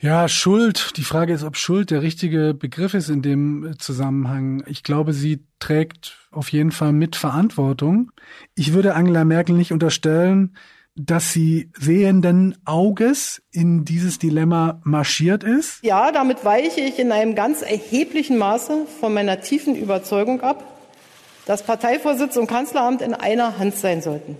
Ja, 0.00 0.28
Schuld. 0.28 0.96
Die 0.96 1.04
Frage 1.04 1.32
ist, 1.32 1.44
ob 1.44 1.56
Schuld 1.56 1.90
der 1.90 2.02
richtige 2.02 2.52
Begriff 2.52 2.94
ist 2.94 3.08
in 3.08 3.22
dem 3.22 3.74
Zusammenhang. 3.78 4.62
Ich 4.66 4.82
glaube, 4.82 5.12
sie 5.12 5.44
trägt 5.60 6.18
auf 6.30 6.50
jeden 6.50 6.72
Fall 6.72 6.92
mit 6.92 7.16
Verantwortung. 7.16 8.10
Ich 8.54 8.72
würde 8.72 8.94
Angela 8.94 9.24
Merkel 9.24 9.56
nicht 9.56 9.72
unterstellen, 9.72 10.54
dass 10.96 11.32
sie 11.32 11.70
sehenden 11.78 12.56
Auges 12.64 13.42
in 13.50 13.84
dieses 13.84 14.18
Dilemma 14.18 14.80
marschiert 14.84 15.42
ist? 15.42 15.82
Ja, 15.82 16.12
damit 16.12 16.44
weiche 16.44 16.80
ich 16.80 16.98
in 16.98 17.10
einem 17.10 17.34
ganz 17.34 17.62
erheblichen 17.62 18.38
Maße 18.38 18.86
von 19.00 19.12
meiner 19.12 19.40
tiefen 19.40 19.74
Überzeugung 19.74 20.40
ab, 20.42 20.62
dass 21.46 21.64
Parteivorsitz 21.64 22.36
und 22.36 22.46
Kanzleramt 22.46 23.02
in 23.02 23.12
einer 23.12 23.58
Hand 23.58 23.74
sein 23.76 24.02
sollten. 24.02 24.36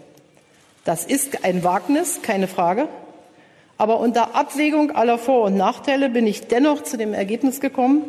Das 0.85 1.05
ist 1.05 1.45
ein 1.45 1.65
Wagnis, 1.65 2.21
keine 2.23 2.47
Frage. 2.47 2.89
Aber 3.77 4.01
unter 4.01 4.35
Abwägung 4.35 4.93
aller 4.93 5.19
Vor- 5.19 5.45
und 5.45 5.57
Nachteile 5.57 6.11
bin 6.11 6.27
ich 6.27 6.47
dennoch 6.47 6.83
zu 6.83 6.97
dem 6.97 7.13
Ergebnis 7.13 7.61
gekommen, 7.61 8.03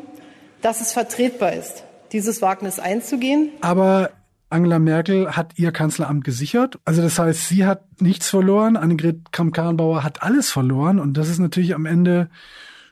dass 0.62 0.82
es 0.82 0.94
vertretbar 0.94 1.54
ist, 1.54 1.84
dieses 2.12 2.42
Wagnis 2.42 2.80
einzugehen. 2.80 3.50
Aber 3.62 4.12
Angela 4.50 4.80
Merkel 4.80 5.36
hat 5.36 5.54
ihr 5.58 5.72
Kanzleramt 5.72 6.24
gesichert. 6.24 6.80
Also 6.86 7.02
das 7.02 7.18
heißt, 7.18 7.48
sie 7.48 7.66
hat 7.66 7.84
nichts 8.00 8.30
verloren. 8.30 8.78
Annegret 8.78 9.32
Kramp-Karrenbauer 9.32 10.04
hat 10.04 10.22
alles 10.22 10.52
verloren. 10.52 11.00
Und 11.00 11.18
das 11.18 11.30
ist 11.30 11.40
natürlich 11.40 11.74
am 11.74 11.86
Ende 11.86 12.30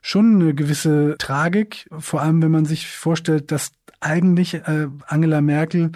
schon 0.02 0.42
eine 0.42 0.54
gewisse 0.54 1.16
Tragik. 1.20 1.88
Vor 1.98 2.22
allem, 2.22 2.42
wenn 2.42 2.52
man 2.52 2.66
sich 2.66 2.88
vorstellt, 2.88 3.52
dass 3.52 3.72
eigentlich 4.02 4.56
äh, 4.56 4.88
Angela 5.08 5.42
Merkel 5.42 5.92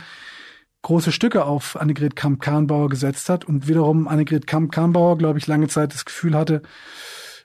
große 0.88 1.12
Stücke 1.12 1.44
auf 1.44 1.76
Annegret 1.76 2.16
Kamp-Karrenbauer 2.16 2.88
gesetzt 2.88 3.28
hat 3.28 3.44
und 3.44 3.68
wiederum 3.68 4.08
Annegret 4.08 4.48
Kamp-Karrenbauer, 4.48 5.18
glaube 5.18 5.38
ich, 5.38 5.46
lange 5.46 5.68
Zeit 5.68 5.94
das 5.94 6.06
Gefühl 6.06 6.34
hatte, 6.34 6.62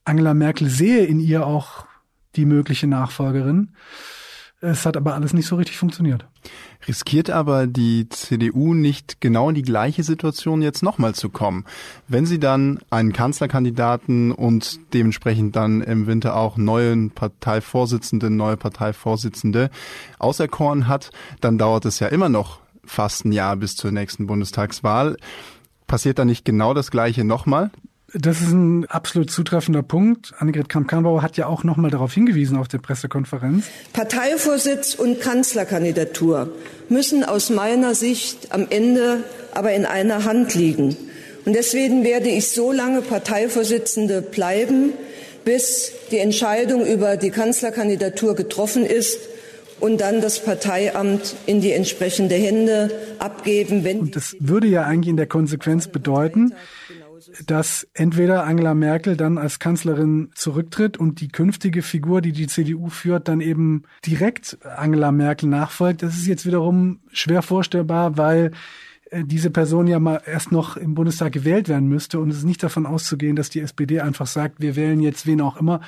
Angela 0.05 0.33
Merkel 0.33 0.69
sehe 0.69 1.05
in 1.07 1.19
ihr 1.19 1.45
auch 1.45 1.85
die 2.37 2.45
mögliche 2.45 2.87
Nachfolgerin. 2.87 3.75
Es 4.61 4.87
hat 4.87 4.97
aber 4.97 5.15
alles 5.15 5.33
nicht 5.33 5.49
so 5.49 5.57
richtig 5.57 5.77
funktioniert. 5.77 6.25
Riskiert 6.87 7.31
aber 7.31 7.67
die 7.67 8.09
CDU 8.09 8.75
nicht 8.75 9.21
genau 9.21 9.49
in 9.49 9.57
die 9.57 9.63
gleiche 9.63 10.05
Situation 10.05 10.63
jetzt 10.63 10.85
nochmal 10.85 11.17
zu 11.17 11.29
kommen? 11.29 11.65
Wenn 12.07 12.27
sie 12.27 12.39
dann 12.39 12.79
einen 12.91 13.13
Kanzlerkandidaten 13.13 14.31
und 14.31 14.79
dementsprechend 14.95 15.57
dann 15.57 15.81
im 15.81 16.07
Winter 16.07 16.37
auch 16.37 16.57
neuen 16.57 17.11
Parteivorsitzenden, 17.11 18.37
neue 18.37 18.57
Parteivorsitzende 18.57 19.69
auserkoren 20.21 20.87
hat, 20.87 21.11
dann 21.41 21.59
dauert 21.59 21.87
es 21.87 21.99
ja 21.99 22.07
immer 22.07 22.29
noch 22.29 22.62
fast 22.85 23.25
ein 23.25 23.33
Jahr 23.33 23.57
bis 23.57 23.77
zur 23.77 23.91
nächsten 23.91 24.27
Bundestagswahl. 24.27 25.17
Passiert 25.87 26.19
da 26.19 26.25
nicht 26.25 26.45
genau 26.45 26.75
das 26.75 26.91
Gleiche 26.91 27.25
nochmal? 27.25 27.71
Das 28.15 28.43
ist 28.43 28.51
ein 28.51 28.85
absolut 28.87 29.31
zutreffender 29.31 29.83
Punkt. 29.83 30.35
Annegret 30.39 30.69
Kramp-Karrenbauer 30.69 31.23
hat 31.23 31.39
ja 31.39 31.47
auch 31.47 31.65
nochmal 31.65 31.91
darauf 31.91 32.13
hingewiesen 32.13 32.59
auf 32.59 32.69
der 32.69 32.79
Pressekonferenz. 32.79 33.67
Parteivorsitz 33.95 34.95
und 34.95 35.21
Kanzlerkandidatur 35.21 36.51
müssen 36.91 37.25
aus 37.25 37.49
meiner 37.49 37.95
Sicht 37.95 38.53
am 38.53 38.67
Ende 38.69 39.25
aber 39.55 39.73
in 39.73 39.87
einer 39.87 40.25
Hand 40.25 40.55
liegen. 40.55 40.97
Und 41.47 41.55
deswegen 41.55 42.05
werde 42.05 42.29
ich 42.29 42.51
so 42.51 42.71
lange 42.71 43.01
Parteivorsitzende 43.01 44.21
bleiben, 44.21 44.93
bis 45.45 45.93
die 46.11 46.19
Entscheidung 46.19 46.87
über 46.87 47.17
die 47.17 47.31
Kanzlerkandidatur 47.31 48.35
getroffen 48.35 48.85
ist 48.85 49.19
und 49.83 50.01
dann 50.01 50.21
das 50.21 50.45
Parteiamt 50.45 51.35
in 51.47 51.61
die 51.61 51.73
entsprechende 51.73 52.37
Hände 52.37 52.89
abgeben. 53.19 53.83
Wenn 53.83 53.99
und 53.99 54.17
das 54.17 54.37
würde 54.39 54.69
ja 54.69 54.85
eigentlich 54.85 55.09
in 55.11 55.17
der 55.17 55.27
Konsequenz 55.27 55.89
bedeuten, 55.89 56.55
dass 57.47 57.89
entweder 57.93 58.45
Angela 58.45 58.75
Merkel 58.75 59.17
dann 59.17 59.39
als 59.39 59.59
Kanzlerin 59.59 60.31
zurücktritt 60.37 60.99
und 60.99 61.21
die 61.21 61.29
künftige 61.29 61.83
Figur, 61.83 62.21
die 62.21 62.31
die 62.31 62.47
CDU 62.47 62.91
führt, 62.91 63.27
dann 63.27 63.41
eben 63.41 63.83
direkt 64.07 64.57
Angela 64.65 65.11
Merkel 65.11 65.49
nachfolgt. 65.49 66.05
Das 66.05 66.15
ist 66.15 66.29
jetzt 66.29 66.47
wiederum 66.47 67.01
schwer 67.11 67.43
vorstellbar, 67.43 68.17
weil 68.17 68.53
äh, 69.11 69.25
diese 69.25 69.51
Person 69.51 69.89
ja 69.89 69.99
mal 69.99 70.23
erst 70.25 70.53
noch 70.53 70.77
im 70.77 70.95
Bundestag 70.95 71.33
gewählt 71.33 71.69
werden 71.69 71.89
müsste 71.89 72.21
und 72.21 72.31
es 72.31 72.39
ist 72.39 72.45
nicht 72.45 72.63
davon 72.63 72.87
auszugehen, 72.87 73.35
dass 73.35 73.51
die 73.51 73.61
SPD 73.61 74.01
einfach 74.01 74.29
sagt, 74.29 74.61
wir 74.61 74.77
wählen 74.77 75.01
jetzt 75.01 75.27
wen 75.27 75.41
auch 75.41 75.57
immer 75.57 75.81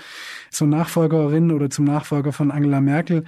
zur 0.51 0.67
Nachfolgerin 0.67 1.53
oder 1.53 1.71
zum 1.71 1.85
Nachfolger 1.85 2.33
von 2.33 2.51
Angela 2.51 2.81
Merkel 2.81 3.25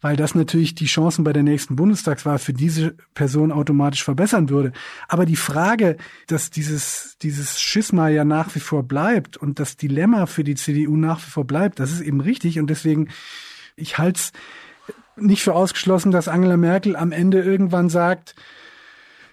weil 0.00 0.16
das 0.16 0.34
natürlich 0.34 0.74
die 0.74 0.86
Chancen 0.86 1.24
bei 1.24 1.32
der 1.32 1.42
nächsten 1.42 1.76
Bundestagswahl 1.76 2.38
für 2.38 2.52
diese 2.52 2.94
Person 3.14 3.50
automatisch 3.50 4.04
verbessern 4.04 4.50
würde. 4.50 4.72
Aber 5.08 5.24
die 5.24 5.36
Frage, 5.36 5.96
dass 6.26 6.50
dieses, 6.50 7.16
dieses 7.22 7.60
Schisma 7.60 8.08
ja 8.08 8.24
nach 8.24 8.54
wie 8.54 8.60
vor 8.60 8.82
bleibt 8.82 9.36
und 9.36 9.58
das 9.58 9.76
Dilemma 9.76 10.26
für 10.26 10.44
die 10.44 10.54
CDU 10.54 10.96
nach 10.96 11.18
wie 11.18 11.30
vor 11.30 11.44
bleibt, 11.44 11.80
das 11.80 11.92
ist 11.92 12.02
eben 12.02 12.20
richtig. 12.20 12.58
Und 12.58 12.68
deswegen, 12.68 13.08
ich 13.74 13.96
halte 13.98 14.20
es 14.20 14.32
nicht 15.16 15.42
für 15.42 15.54
ausgeschlossen, 15.54 16.12
dass 16.12 16.28
Angela 16.28 16.58
Merkel 16.58 16.94
am 16.94 17.10
Ende 17.10 17.40
irgendwann 17.40 17.88
sagt, 17.88 18.34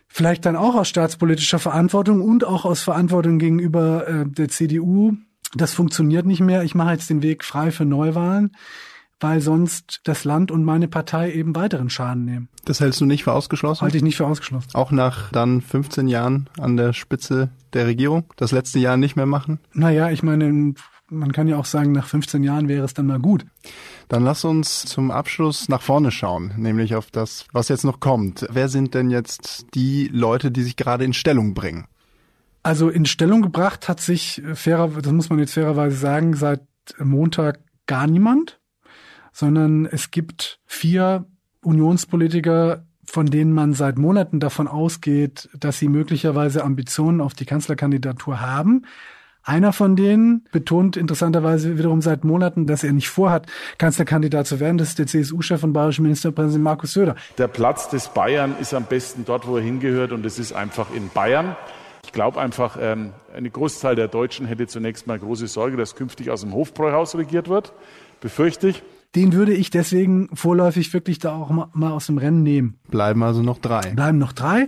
vielleicht 0.08 0.46
dann 0.46 0.56
auch 0.56 0.76
aus 0.76 0.88
staatspolitischer 0.88 1.60
Verantwortung 1.60 2.22
und 2.22 2.46
auch 2.46 2.64
aus 2.64 2.82
Verantwortung 2.82 3.38
gegenüber 3.38 4.08
äh, 4.08 4.26
der 4.26 4.48
CDU, 4.48 5.14
das 5.56 5.74
funktioniert 5.74 6.26
nicht 6.26 6.40
mehr, 6.40 6.64
ich 6.64 6.74
mache 6.74 6.94
jetzt 6.94 7.10
den 7.10 7.22
Weg 7.22 7.44
frei 7.44 7.72
für 7.72 7.86
Neuwahlen 7.86 8.56
weil 9.20 9.42
sonst 9.42 10.02
das 10.04 10.26
Land 10.26 10.52
und 10.52 10.64
meine 10.64 10.88
Partei 10.88 11.32
eben 11.32 11.56
weiteren 11.56 11.90
Schaden 11.90 12.26
nehmen. 12.26 12.50
Das 12.66 12.80
hältst 12.80 13.02
du 13.02 13.06
nicht 13.06 13.24
für 13.24 13.34
ausgeschlossen? 13.34 13.82
Halte 13.82 13.98
ich 13.98 14.04
nicht 14.04 14.18
für 14.18 14.28
ausgeschlossen. 14.28 14.70
Auch 14.74 14.92
nach 14.92 15.32
dann 15.32 15.62
15 15.62 16.08
Jahren 16.08 16.50
an 16.60 16.78
der 16.78 16.94
Spitze 16.94 17.50
der 17.74 17.88
Regierung? 17.88 18.26
Das 18.36 18.52
letzte 18.52 18.80
Jahr 18.80 18.98
nicht 18.98 19.16
mehr 19.16 19.26
machen? 19.26 19.60
Naja, 19.74 20.10
ich 20.12 20.24
meine, 20.24 20.74
man 21.10 21.32
kann 21.32 21.48
ja 21.48 21.58
auch 21.58 21.66
sagen, 21.66 21.92
nach 21.92 22.08
15 22.08 22.44
Jahren 22.44 22.68
wäre 22.68 22.86
es 22.86 22.94
dann 22.94 23.08
mal 23.08 23.20
gut. 23.20 23.46
Dann 24.10 24.24
lass 24.24 24.44
uns 24.44 24.86
zum 24.86 25.12
Abschluss 25.12 25.70
nach 25.70 25.82
vorne 25.82 26.12
schauen, 26.12 26.54
nämlich 26.58 26.96
auf 26.96 27.12
das, 27.12 27.46
was 27.54 27.70
jetzt 27.70 27.84
noch 27.84 28.00
kommt. 28.00 28.46
Wer 28.50 28.70
sind 28.70 28.94
denn 28.94 29.10
jetzt 29.10 29.68
die 29.74 30.10
Leute, 30.12 30.52
die 30.52 30.64
sich 30.64 30.76
gerade 30.76 31.06
in 31.06 31.14
Stellung 31.14 31.54
bringen? 31.54 31.86
Also 32.64 32.90
in 32.90 33.06
Stellung 33.06 33.42
gebracht 33.42 33.90
hat 33.90 34.00
sich 34.00 34.42
fairer, 34.54 34.90
das 34.90 35.12
muss 35.12 35.30
man 35.30 35.40
jetzt 35.40 35.54
fairerweise 35.54 35.98
sagen, 35.98 36.34
seit 36.36 36.62
Montag 36.98 37.60
gar 37.88 38.08
niemand 38.08 38.60
sondern 39.34 39.86
es 39.86 40.12
gibt 40.12 40.60
vier 40.66 41.26
Unionspolitiker, 41.64 42.86
von 43.06 43.26
denen 43.26 43.52
man 43.52 43.74
seit 43.74 43.98
Monaten 43.98 44.40
davon 44.40 44.68
ausgeht, 44.68 45.50
dass 45.58 45.80
sie 45.80 45.90
möglicherweise 45.90 46.64
Ambitionen 46.64 47.20
auf 47.20 47.34
die 47.34 47.46
Kanzlerkandidatur 47.46 48.40
haben. 48.40 48.84
Einer 49.46 49.74
von 49.74 49.98
denen 49.98 50.46
betont 50.54 50.96
interessanterweise 50.96 51.78
wiederum 51.78 52.02
seit 52.02 52.24
Monaten, 52.24 52.66
dass 52.66 52.86
er 52.86 52.94
nicht 52.94 53.10
vorhat, 53.10 53.48
Kanzlerkandidat 53.78 54.48
zu 54.48 54.62
werden. 54.62 54.78
Das 54.78 54.90
ist 54.90 55.00
der 55.00 55.08
CSU-Chef 55.08 55.62
und 55.64 55.74
bayerische 55.74 56.02
Ministerpräsident 56.02 56.64
Markus 56.64 56.94
Söder. 56.94 57.16
Der 57.38 57.50
Platz 57.50 57.90
des 57.90 58.08
Bayern 58.08 58.56
ist 58.62 58.74
am 58.74 58.86
besten 58.86 59.26
dort, 59.26 59.46
wo 59.46 59.58
er 59.58 59.64
hingehört, 59.64 60.14
und 60.14 60.26
es 60.26 60.40
ist 60.40 60.54
einfach 60.54 60.94
in 60.96 61.10
Bayern. 61.10 61.58
Ich 62.06 62.14
glaube 62.14 62.40
einfach, 62.40 62.78
ähm, 62.80 63.12
eine 63.36 63.50
Großteil 63.50 63.96
der 63.96 64.08
Deutschen 64.08 64.46
hätte 64.46 64.68
zunächst 64.68 65.08
mal 65.08 65.20
große 65.20 65.48
Sorge, 65.48 65.76
dass 65.76 65.96
künftig 65.96 66.30
aus 66.30 66.42
dem 66.42 66.54
Hofbräuhaus 66.54 67.16
regiert 67.16 67.50
wird. 67.50 67.74
Befürchte 68.22 68.70
ich. 68.70 68.82
Den 69.16 69.34
würde 69.34 69.54
ich 69.54 69.70
deswegen 69.70 70.30
vorläufig 70.34 70.92
wirklich 70.94 71.20
da 71.20 71.36
auch 71.36 71.52
mal 71.74 71.92
aus 71.92 72.08
dem 72.08 72.18
Rennen 72.18 72.42
nehmen. 72.42 72.80
Bleiben 72.90 73.22
also 73.24 73.44
noch 73.44 73.60
drei. 73.60 73.92
Bleiben 73.92 74.18
noch 74.18 74.34
drei. 74.34 74.68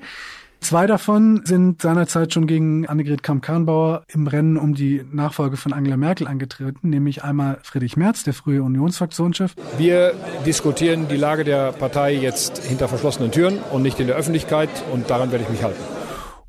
Zwei 0.66 0.88
davon 0.88 1.42
sind 1.46 1.82
seinerzeit 1.82 2.34
schon 2.34 2.48
gegen 2.48 2.88
Annegret 2.88 3.22
Kramp-Karrenbauer 3.22 4.04
im 4.08 4.26
Rennen 4.26 4.58
um 4.58 4.74
die 4.74 5.06
Nachfolge 5.12 5.58
von 5.58 5.74
Angela 5.74 5.96
Merkel 5.96 6.28
angetreten, 6.28 6.90
nämlich 6.90 7.24
einmal 7.24 7.60
Friedrich 7.62 7.98
Merz, 7.98 8.24
der 8.24 8.34
frühe 8.34 8.64
Unionsfraktionschef. 8.64 9.54
Wir 9.78 10.14
diskutieren 10.46 11.08
die 11.08 11.18
Lage 11.18 11.44
der 11.44 11.72
Partei 11.72 12.16
jetzt 12.16 12.58
hinter 12.64 12.88
verschlossenen 12.88 13.32
Türen 13.32 13.60
und 13.72 13.84
nicht 13.84 14.00
in 14.00 14.08
der 14.08 14.16
Öffentlichkeit 14.16 14.70
und 14.92 15.08
daran 15.10 15.32
werde 15.32 15.44
ich 15.44 15.52
mich 15.52 15.62
halten. 15.62 15.84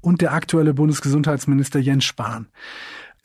Und 0.00 0.22
der 0.22 0.32
aktuelle 0.32 0.72
Bundesgesundheitsminister 0.72 1.78
Jens 1.78 2.04
Spahn 2.04 2.46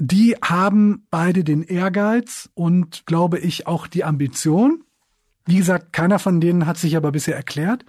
die 0.03 0.35
haben 0.43 1.05
beide 1.11 1.43
den 1.43 1.61
Ehrgeiz 1.61 2.49
und, 2.55 3.05
glaube 3.05 3.37
ich, 3.37 3.67
auch 3.67 3.85
die 3.85 4.03
Ambition. 4.03 4.83
Wie 5.45 5.57
gesagt, 5.57 5.93
keiner 5.93 6.17
von 6.17 6.41
denen 6.41 6.65
hat 6.65 6.77
sich 6.77 6.97
aber 6.97 7.11
bisher 7.11 7.35
erklärt. 7.35 7.85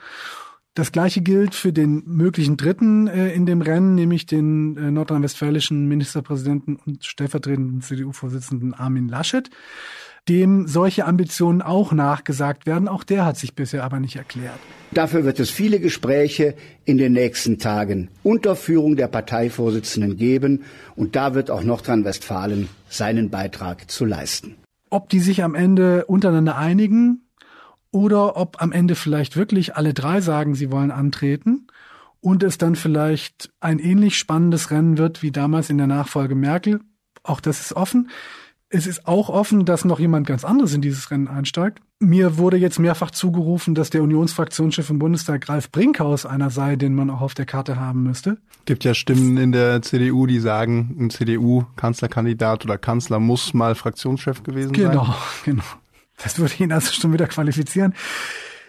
Das 0.74 0.90
gleiche 0.90 1.20
gilt 1.20 1.54
für 1.54 1.72
den 1.72 2.02
möglichen 2.06 2.56
Dritten 2.56 3.06
äh, 3.06 3.32
in 3.32 3.44
dem 3.44 3.60
Rennen, 3.60 3.94
nämlich 3.94 4.24
den 4.24 4.76
äh, 4.76 4.90
nordrhein-westfälischen 4.90 5.86
Ministerpräsidenten 5.86 6.76
und 6.76 7.04
stellvertretenden 7.04 7.82
CDU-Vorsitzenden 7.82 8.72
Armin 8.72 9.08
Laschet 9.08 9.50
dem 10.28 10.68
solche 10.68 11.04
Ambitionen 11.04 11.62
auch 11.62 11.92
nachgesagt 11.92 12.66
werden. 12.66 12.88
Auch 12.88 13.04
der 13.04 13.24
hat 13.24 13.36
sich 13.36 13.54
bisher 13.54 13.84
aber 13.84 13.98
nicht 13.98 14.16
erklärt. 14.16 14.58
Dafür 14.92 15.24
wird 15.24 15.40
es 15.40 15.50
viele 15.50 15.80
Gespräche 15.80 16.54
in 16.84 16.98
den 16.98 17.12
nächsten 17.12 17.58
Tagen 17.58 18.08
unter 18.22 18.54
Führung 18.54 18.96
der 18.96 19.08
Parteivorsitzenden 19.08 20.16
geben. 20.16 20.64
Und 20.96 21.16
da 21.16 21.34
wird 21.34 21.50
auch 21.50 21.62
Nordrhein-Westfalen 21.62 22.68
seinen 22.88 23.30
Beitrag 23.30 23.90
zu 23.90 24.04
leisten. 24.04 24.56
Ob 24.90 25.08
die 25.08 25.20
sich 25.20 25.42
am 25.42 25.54
Ende 25.54 26.04
untereinander 26.04 26.56
einigen 26.56 27.22
oder 27.92 28.36
ob 28.36 28.60
am 28.60 28.72
Ende 28.72 28.96
vielleicht 28.96 29.36
wirklich 29.36 29.76
alle 29.76 29.94
drei 29.94 30.20
sagen, 30.20 30.54
sie 30.54 30.72
wollen 30.72 30.90
antreten 30.90 31.68
und 32.20 32.42
es 32.42 32.58
dann 32.58 32.74
vielleicht 32.74 33.50
ein 33.60 33.78
ähnlich 33.78 34.18
spannendes 34.18 34.70
Rennen 34.70 34.98
wird 34.98 35.22
wie 35.22 35.30
damals 35.30 35.70
in 35.70 35.78
der 35.78 35.86
Nachfolge 35.86 36.34
Merkel. 36.34 36.80
Auch 37.22 37.40
das 37.40 37.60
ist 37.60 37.74
offen. 37.74 38.10
Es 38.74 38.86
ist 38.86 39.06
auch 39.06 39.28
offen, 39.28 39.66
dass 39.66 39.84
noch 39.84 40.00
jemand 40.00 40.26
ganz 40.26 40.44
anderes 40.46 40.72
in 40.72 40.80
dieses 40.80 41.10
Rennen 41.10 41.28
einsteigt. 41.28 41.80
Mir 42.00 42.38
wurde 42.38 42.56
jetzt 42.56 42.78
mehrfach 42.78 43.10
zugerufen, 43.10 43.74
dass 43.74 43.90
der 43.90 44.02
Unionsfraktionschef 44.02 44.88
im 44.88 44.98
Bundestag 44.98 45.46
Ralf 45.50 45.70
Brinkhaus 45.70 46.24
einer 46.24 46.48
sei, 46.48 46.76
den 46.76 46.94
man 46.94 47.10
auch 47.10 47.20
auf 47.20 47.34
der 47.34 47.44
Karte 47.44 47.78
haben 47.78 48.02
müsste. 48.02 48.38
Gibt 48.64 48.84
ja 48.84 48.94
Stimmen 48.94 49.36
in 49.36 49.52
der 49.52 49.82
CDU, 49.82 50.26
die 50.26 50.40
sagen, 50.40 50.96
ein 50.98 51.10
CDU-Kanzlerkandidat 51.10 52.64
oder 52.64 52.78
Kanzler 52.78 53.20
muss 53.20 53.52
mal 53.52 53.74
Fraktionschef 53.74 54.42
gewesen 54.42 54.72
genau, 54.72 55.04
sein. 55.04 55.04
Genau, 55.04 55.16
genau. 55.44 55.64
Das 56.22 56.38
würde 56.38 56.54
ihn 56.58 56.72
also 56.72 56.92
schon 56.92 57.12
wieder 57.12 57.26
qualifizieren. 57.26 57.94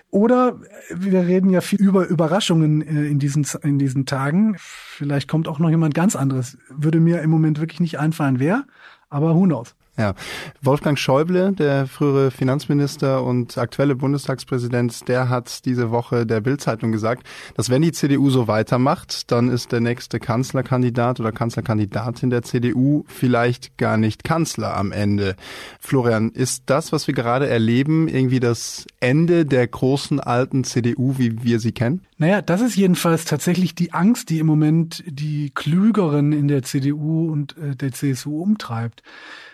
Oder 0.10 0.60
wir 0.94 1.26
reden 1.26 1.50
ja 1.50 1.62
viel 1.62 1.82
über 1.82 2.08
Überraschungen 2.08 2.82
äh, 2.84 3.08
in 3.08 3.18
diesen, 3.18 3.48
in 3.64 3.80
diesen 3.80 4.06
Tagen. 4.06 4.56
Vielleicht 4.60 5.28
kommt 5.28 5.48
auch 5.48 5.58
noch 5.58 5.72
jemand 5.72 5.96
ganz 5.96 6.16
anderes. 6.16 6.58
Würde 6.70 7.00
mir 7.00 7.22
im 7.22 7.32
Moment 7.32 7.60
wirklich 7.60 7.80
nicht 7.80 7.98
einfallen, 7.98 8.40
wer, 8.40 8.66
aber 9.10 9.34
who 9.34 9.46
knows. 9.46 9.76
Ja, 9.96 10.16
Wolfgang 10.64 10.98
Schäuble, 10.98 11.52
der 11.52 11.86
frühere 11.86 12.32
Finanzminister 12.32 13.24
und 13.24 13.60
aktuelle 13.60 13.96
Bundestagspräsident, 13.96 15.08
der 15.08 15.30
hat 15.30 15.66
diese 15.66 15.92
Woche 15.92 16.26
der 16.26 16.42
Bildzeitung 16.42 16.92
gesagt, 16.92 17.28
dass 17.54 17.70
wenn 17.70 17.84
die 17.84 17.92
CDU 17.92 18.32
so 18.32 18.48
weitermacht, 18.48 19.32
dann 19.32 19.50
ist 19.50 19.72
der 19.72 19.82
nächste 19.82 20.20
Kanzlerkandidat 20.20 21.20
oder 21.20 21.32
Kanzlerkandidatin 21.32 22.32
der 22.32 22.42
CDU 22.42 23.04
vielleicht 23.08 23.78
gar 23.78 23.98
nicht 23.98 24.24
Kanzler 24.24 24.76
am 24.76 24.92
Ende. 24.92 25.36
Florian, 25.80 26.32
ist 26.32 26.64
das, 26.66 26.92
was 26.92 27.06
wir 27.06 27.14
gerade 27.14 27.48
erleben, 27.48 28.08
irgendwie 28.08 28.40
das 28.40 28.88
Ende 29.00 29.46
der 29.46 29.68
großen 29.68 30.20
alten 30.20 30.64
CDU, 30.64 31.20
wie 31.20 31.44
wir 31.44 31.60
sie 31.60 31.72
kennen? 31.72 32.02
Naja, 32.18 32.42
das 32.42 32.62
ist 32.62 32.76
jedenfalls 32.76 33.26
tatsächlich 33.26 33.76
die 33.76 33.94
Angst, 33.94 34.30
die 34.30 34.40
im 34.40 34.48
Moment 34.48 35.04
die 35.08 35.52
Klügeren 35.54 36.32
in 36.32 36.48
der 36.48 36.64
CDU 36.64 37.32
und 37.32 37.58
äh, 37.58 37.76
der 37.76 37.92
CSU 37.92 38.42
umtreibt. 38.42 39.04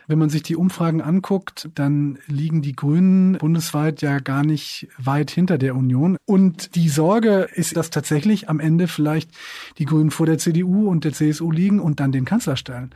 Wenn 0.08 0.18
man 0.18 0.30
sich 0.30 0.42
die 0.42 0.56
Umfragen 0.56 1.02
anguckt, 1.02 1.70
dann 1.76 2.18
liegen 2.26 2.64
die 2.64 2.76
Grünen 2.76 3.38
bundesweit 3.38 4.02
ja 4.02 4.18
gar 4.18 4.44
nicht 4.44 4.88
weit 4.98 5.30
hinter 5.30 5.60
der 5.60 5.76
Union. 5.76 6.18
Und 6.26 6.74
die 6.74 6.90
Sorge 6.90 7.48
ist, 7.54 7.78
dass 7.78 7.92
tatsächlich 7.92 8.50
am 8.50 8.60
Ende 8.60 8.88
vielleicht 8.88 9.30
die 9.78 9.86
Grünen 9.86 10.10
vor 10.10 10.26
der 10.26 10.40
CDU 10.40 10.90
und 10.90 11.04
der 11.04 11.14
CSU 11.14 11.52
liegen 11.52 11.80
und 11.80 12.00
dann 12.00 12.12
den 12.12 12.26
Kanzler 12.26 12.56
stellen. 12.56 12.90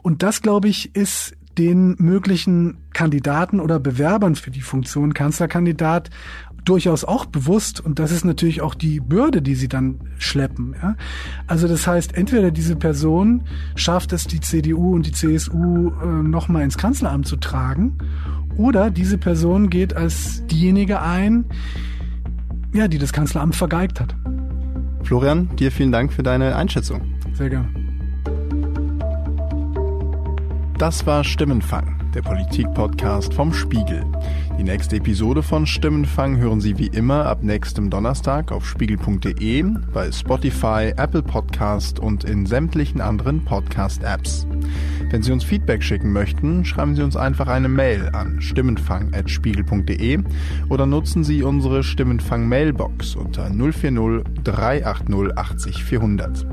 Und 0.00 0.22
das, 0.22 0.42
glaube 0.42 0.68
ich, 0.68 0.94
ist 0.94 1.36
den 1.58 1.96
möglichen 1.98 2.78
Kandidaten 2.92 3.60
oder 3.60 3.80
Bewerbern 3.80 4.36
für 4.36 4.50
die 4.50 4.60
Funktion 4.60 5.12
Kanzlerkandidat 5.12 6.08
durchaus 6.64 7.04
auch 7.04 7.26
bewusst 7.26 7.80
und 7.80 7.98
das 7.98 8.12
ist 8.12 8.24
natürlich 8.24 8.60
auch 8.60 8.74
die 8.74 9.00
Bürde, 9.00 9.42
die 9.42 9.54
sie 9.54 9.68
dann 9.68 10.00
schleppen. 10.18 10.74
Ja? 10.80 10.96
Also 11.46 11.68
das 11.68 11.86
heißt, 11.86 12.16
entweder 12.16 12.50
diese 12.50 12.76
Person 12.76 13.42
schafft 13.74 14.12
es, 14.12 14.26
die 14.26 14.40
CDU 14.40 14.94
und 14.94 15.06
die 15.06 15.12
CSU 15.12 15.90
äh, 15.90 16.06
nochmal 16.22 16.62
ins 16.62 16.78
Kanzleramt 16.78 17.26
zu 17.26 17.36
tragen, 17.36 17.98
oder 18.56 18.90
diese 18.90 19.16
Person 19.16 19.70
geht 19.70 19.96
als 19.96 20.46
diejenige 20.46 21.00
ein, 21.00 21.46
ja, 22.74 22.88
die 22.88 22.98
das 22.98 23.12
Kanzleramt 23.12 23.56
vergeigt 23.56 24.00
hat. 24.00 24.14
Florian, 25.02 25.48
dir 25.56 25.72
vielen 25.72 25.92
Dank 25.92 26.12
für 26.12 26.22
deine 26.22 26.56
Einschätzung. 26.56 27.00
Sehr 27.32 27.48
gerne. 27.48 27.68
Das 30.78 31.06
war 31.06 31.24
Stimmenfang 31.24 32.00
der 32.14 32.22
Politik-Podcast 32.22 33.34
vom 33.34 33.52
Spiegel. 33.52 34.04
Die 34.60 34.64
nächste 34.64 34.96
Episode 34.96 35.42
von 35.42 35.66
Stimmenfang 35.66 36.36
hören 36.36 36.60
Sie 36.60 36.76
wie 36.76 36.88
immer 36.88 37.24
ab 37.24 37.42
nächstem 37.42 37.88
Donnerstag 37.88 38.52
auf 38.52 38.68
spiegel.de, 38.68 39.64
bei 39.90 40.12
Spotify, 40.12 40.92
Apple 40.98 41.22
Podcast 41.22 41.98
und 41.98 42.24
in 42.24 42.44
sämtlichen 42.44 43.00
anderen 43.00 43.42
Podcast-Apps. 43.42 44.46
Wenn 45.08 45.22
Sie 45.22 45.32
uns 45.32 45.44
Feedback 45.44 45.82
schicken 45.82 46.12
möchten, 46.12 46.66
schreiben 46.66 46.94
Sie 46.94 47.02
uns 47.02 47.16
einfach 47.16 47.48
eine 47.48 47.70
Mail 47.70 48.10
an 48.12 48.42
stimmenfang.spiegel.de 48.42 50.18
oder 50.68 50.84
nutzen 50.84 51.24
Sie 51.24 51.42
unsere 51.42 51.82
Stimmenfang-Mailbox 51.82 53.16
unter 53.16 53.48
040 53.48 54.24
380 54.44 55.38
80 55.38 55.84
400. 55.84 56.46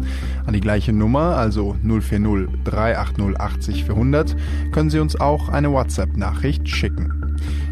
An 0.46 0.54
die 0.54 0.62
gleiche 0.62 0.94
Nummer, 0.94 1.36
also 1.36 1.76
040 1.84 2.64
380 2.64 3.38
80 3.38 3.84
400, 3.84 4.38
können 4.72 4.90
Sie 4.90 5.00
uns 5.00 5.20
auch 5.20 5.50
eine 5.50 5.74
WhatsApp-Nachricht 5.74 6.70
schicken. 6.70 7.27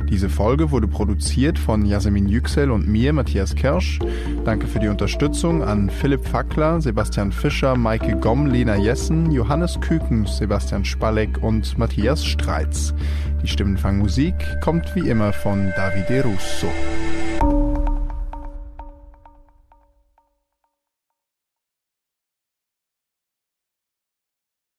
Diese 0.10 0.30
Folge 0.30 0.72
wurde 0.72 0.88
produziert 0.88 1.58
von 1.58 1.86
Yasemin 1.86 2.28
Yüksel 2.28 2.70
und 2.70 2.88
mir, 2.88 3.12
Matthias 3.12 3.56
Kirsch. 3.56 4.00
Danke 4.46 4.68
für 4.68 4.80
die 4.80 4.88
Unterstützung 4.88 5.64
an 5.64 5.90
Philipp 5.90 6.26
Fackler, 6.26 6.80
Sebastian 6.80 7.32
Fischer, 7.32 7.76
Maike 7.76 8.16
Gomm, 8.18 8.46
Lena 8.46 8.76
Jessen, 8.76 9.32
Johannes 9.32 9.80
Kükens, 9.82 10.38
Sebastian 10.38 10.86
Spalleck 10.86 11.42
und 11.42 11.78
Matthias 11.78 12.24
Streitz. 12.24 12.94
Die 13.42 13.48
Stimmenfangmusik 13.48 14.36
kommt 14.62 14.96
wie 14.96 15.10
immer 15.10 15.34
von 15.34 15.72
Davide 15.76 16.24
Russo. 16.24 16.68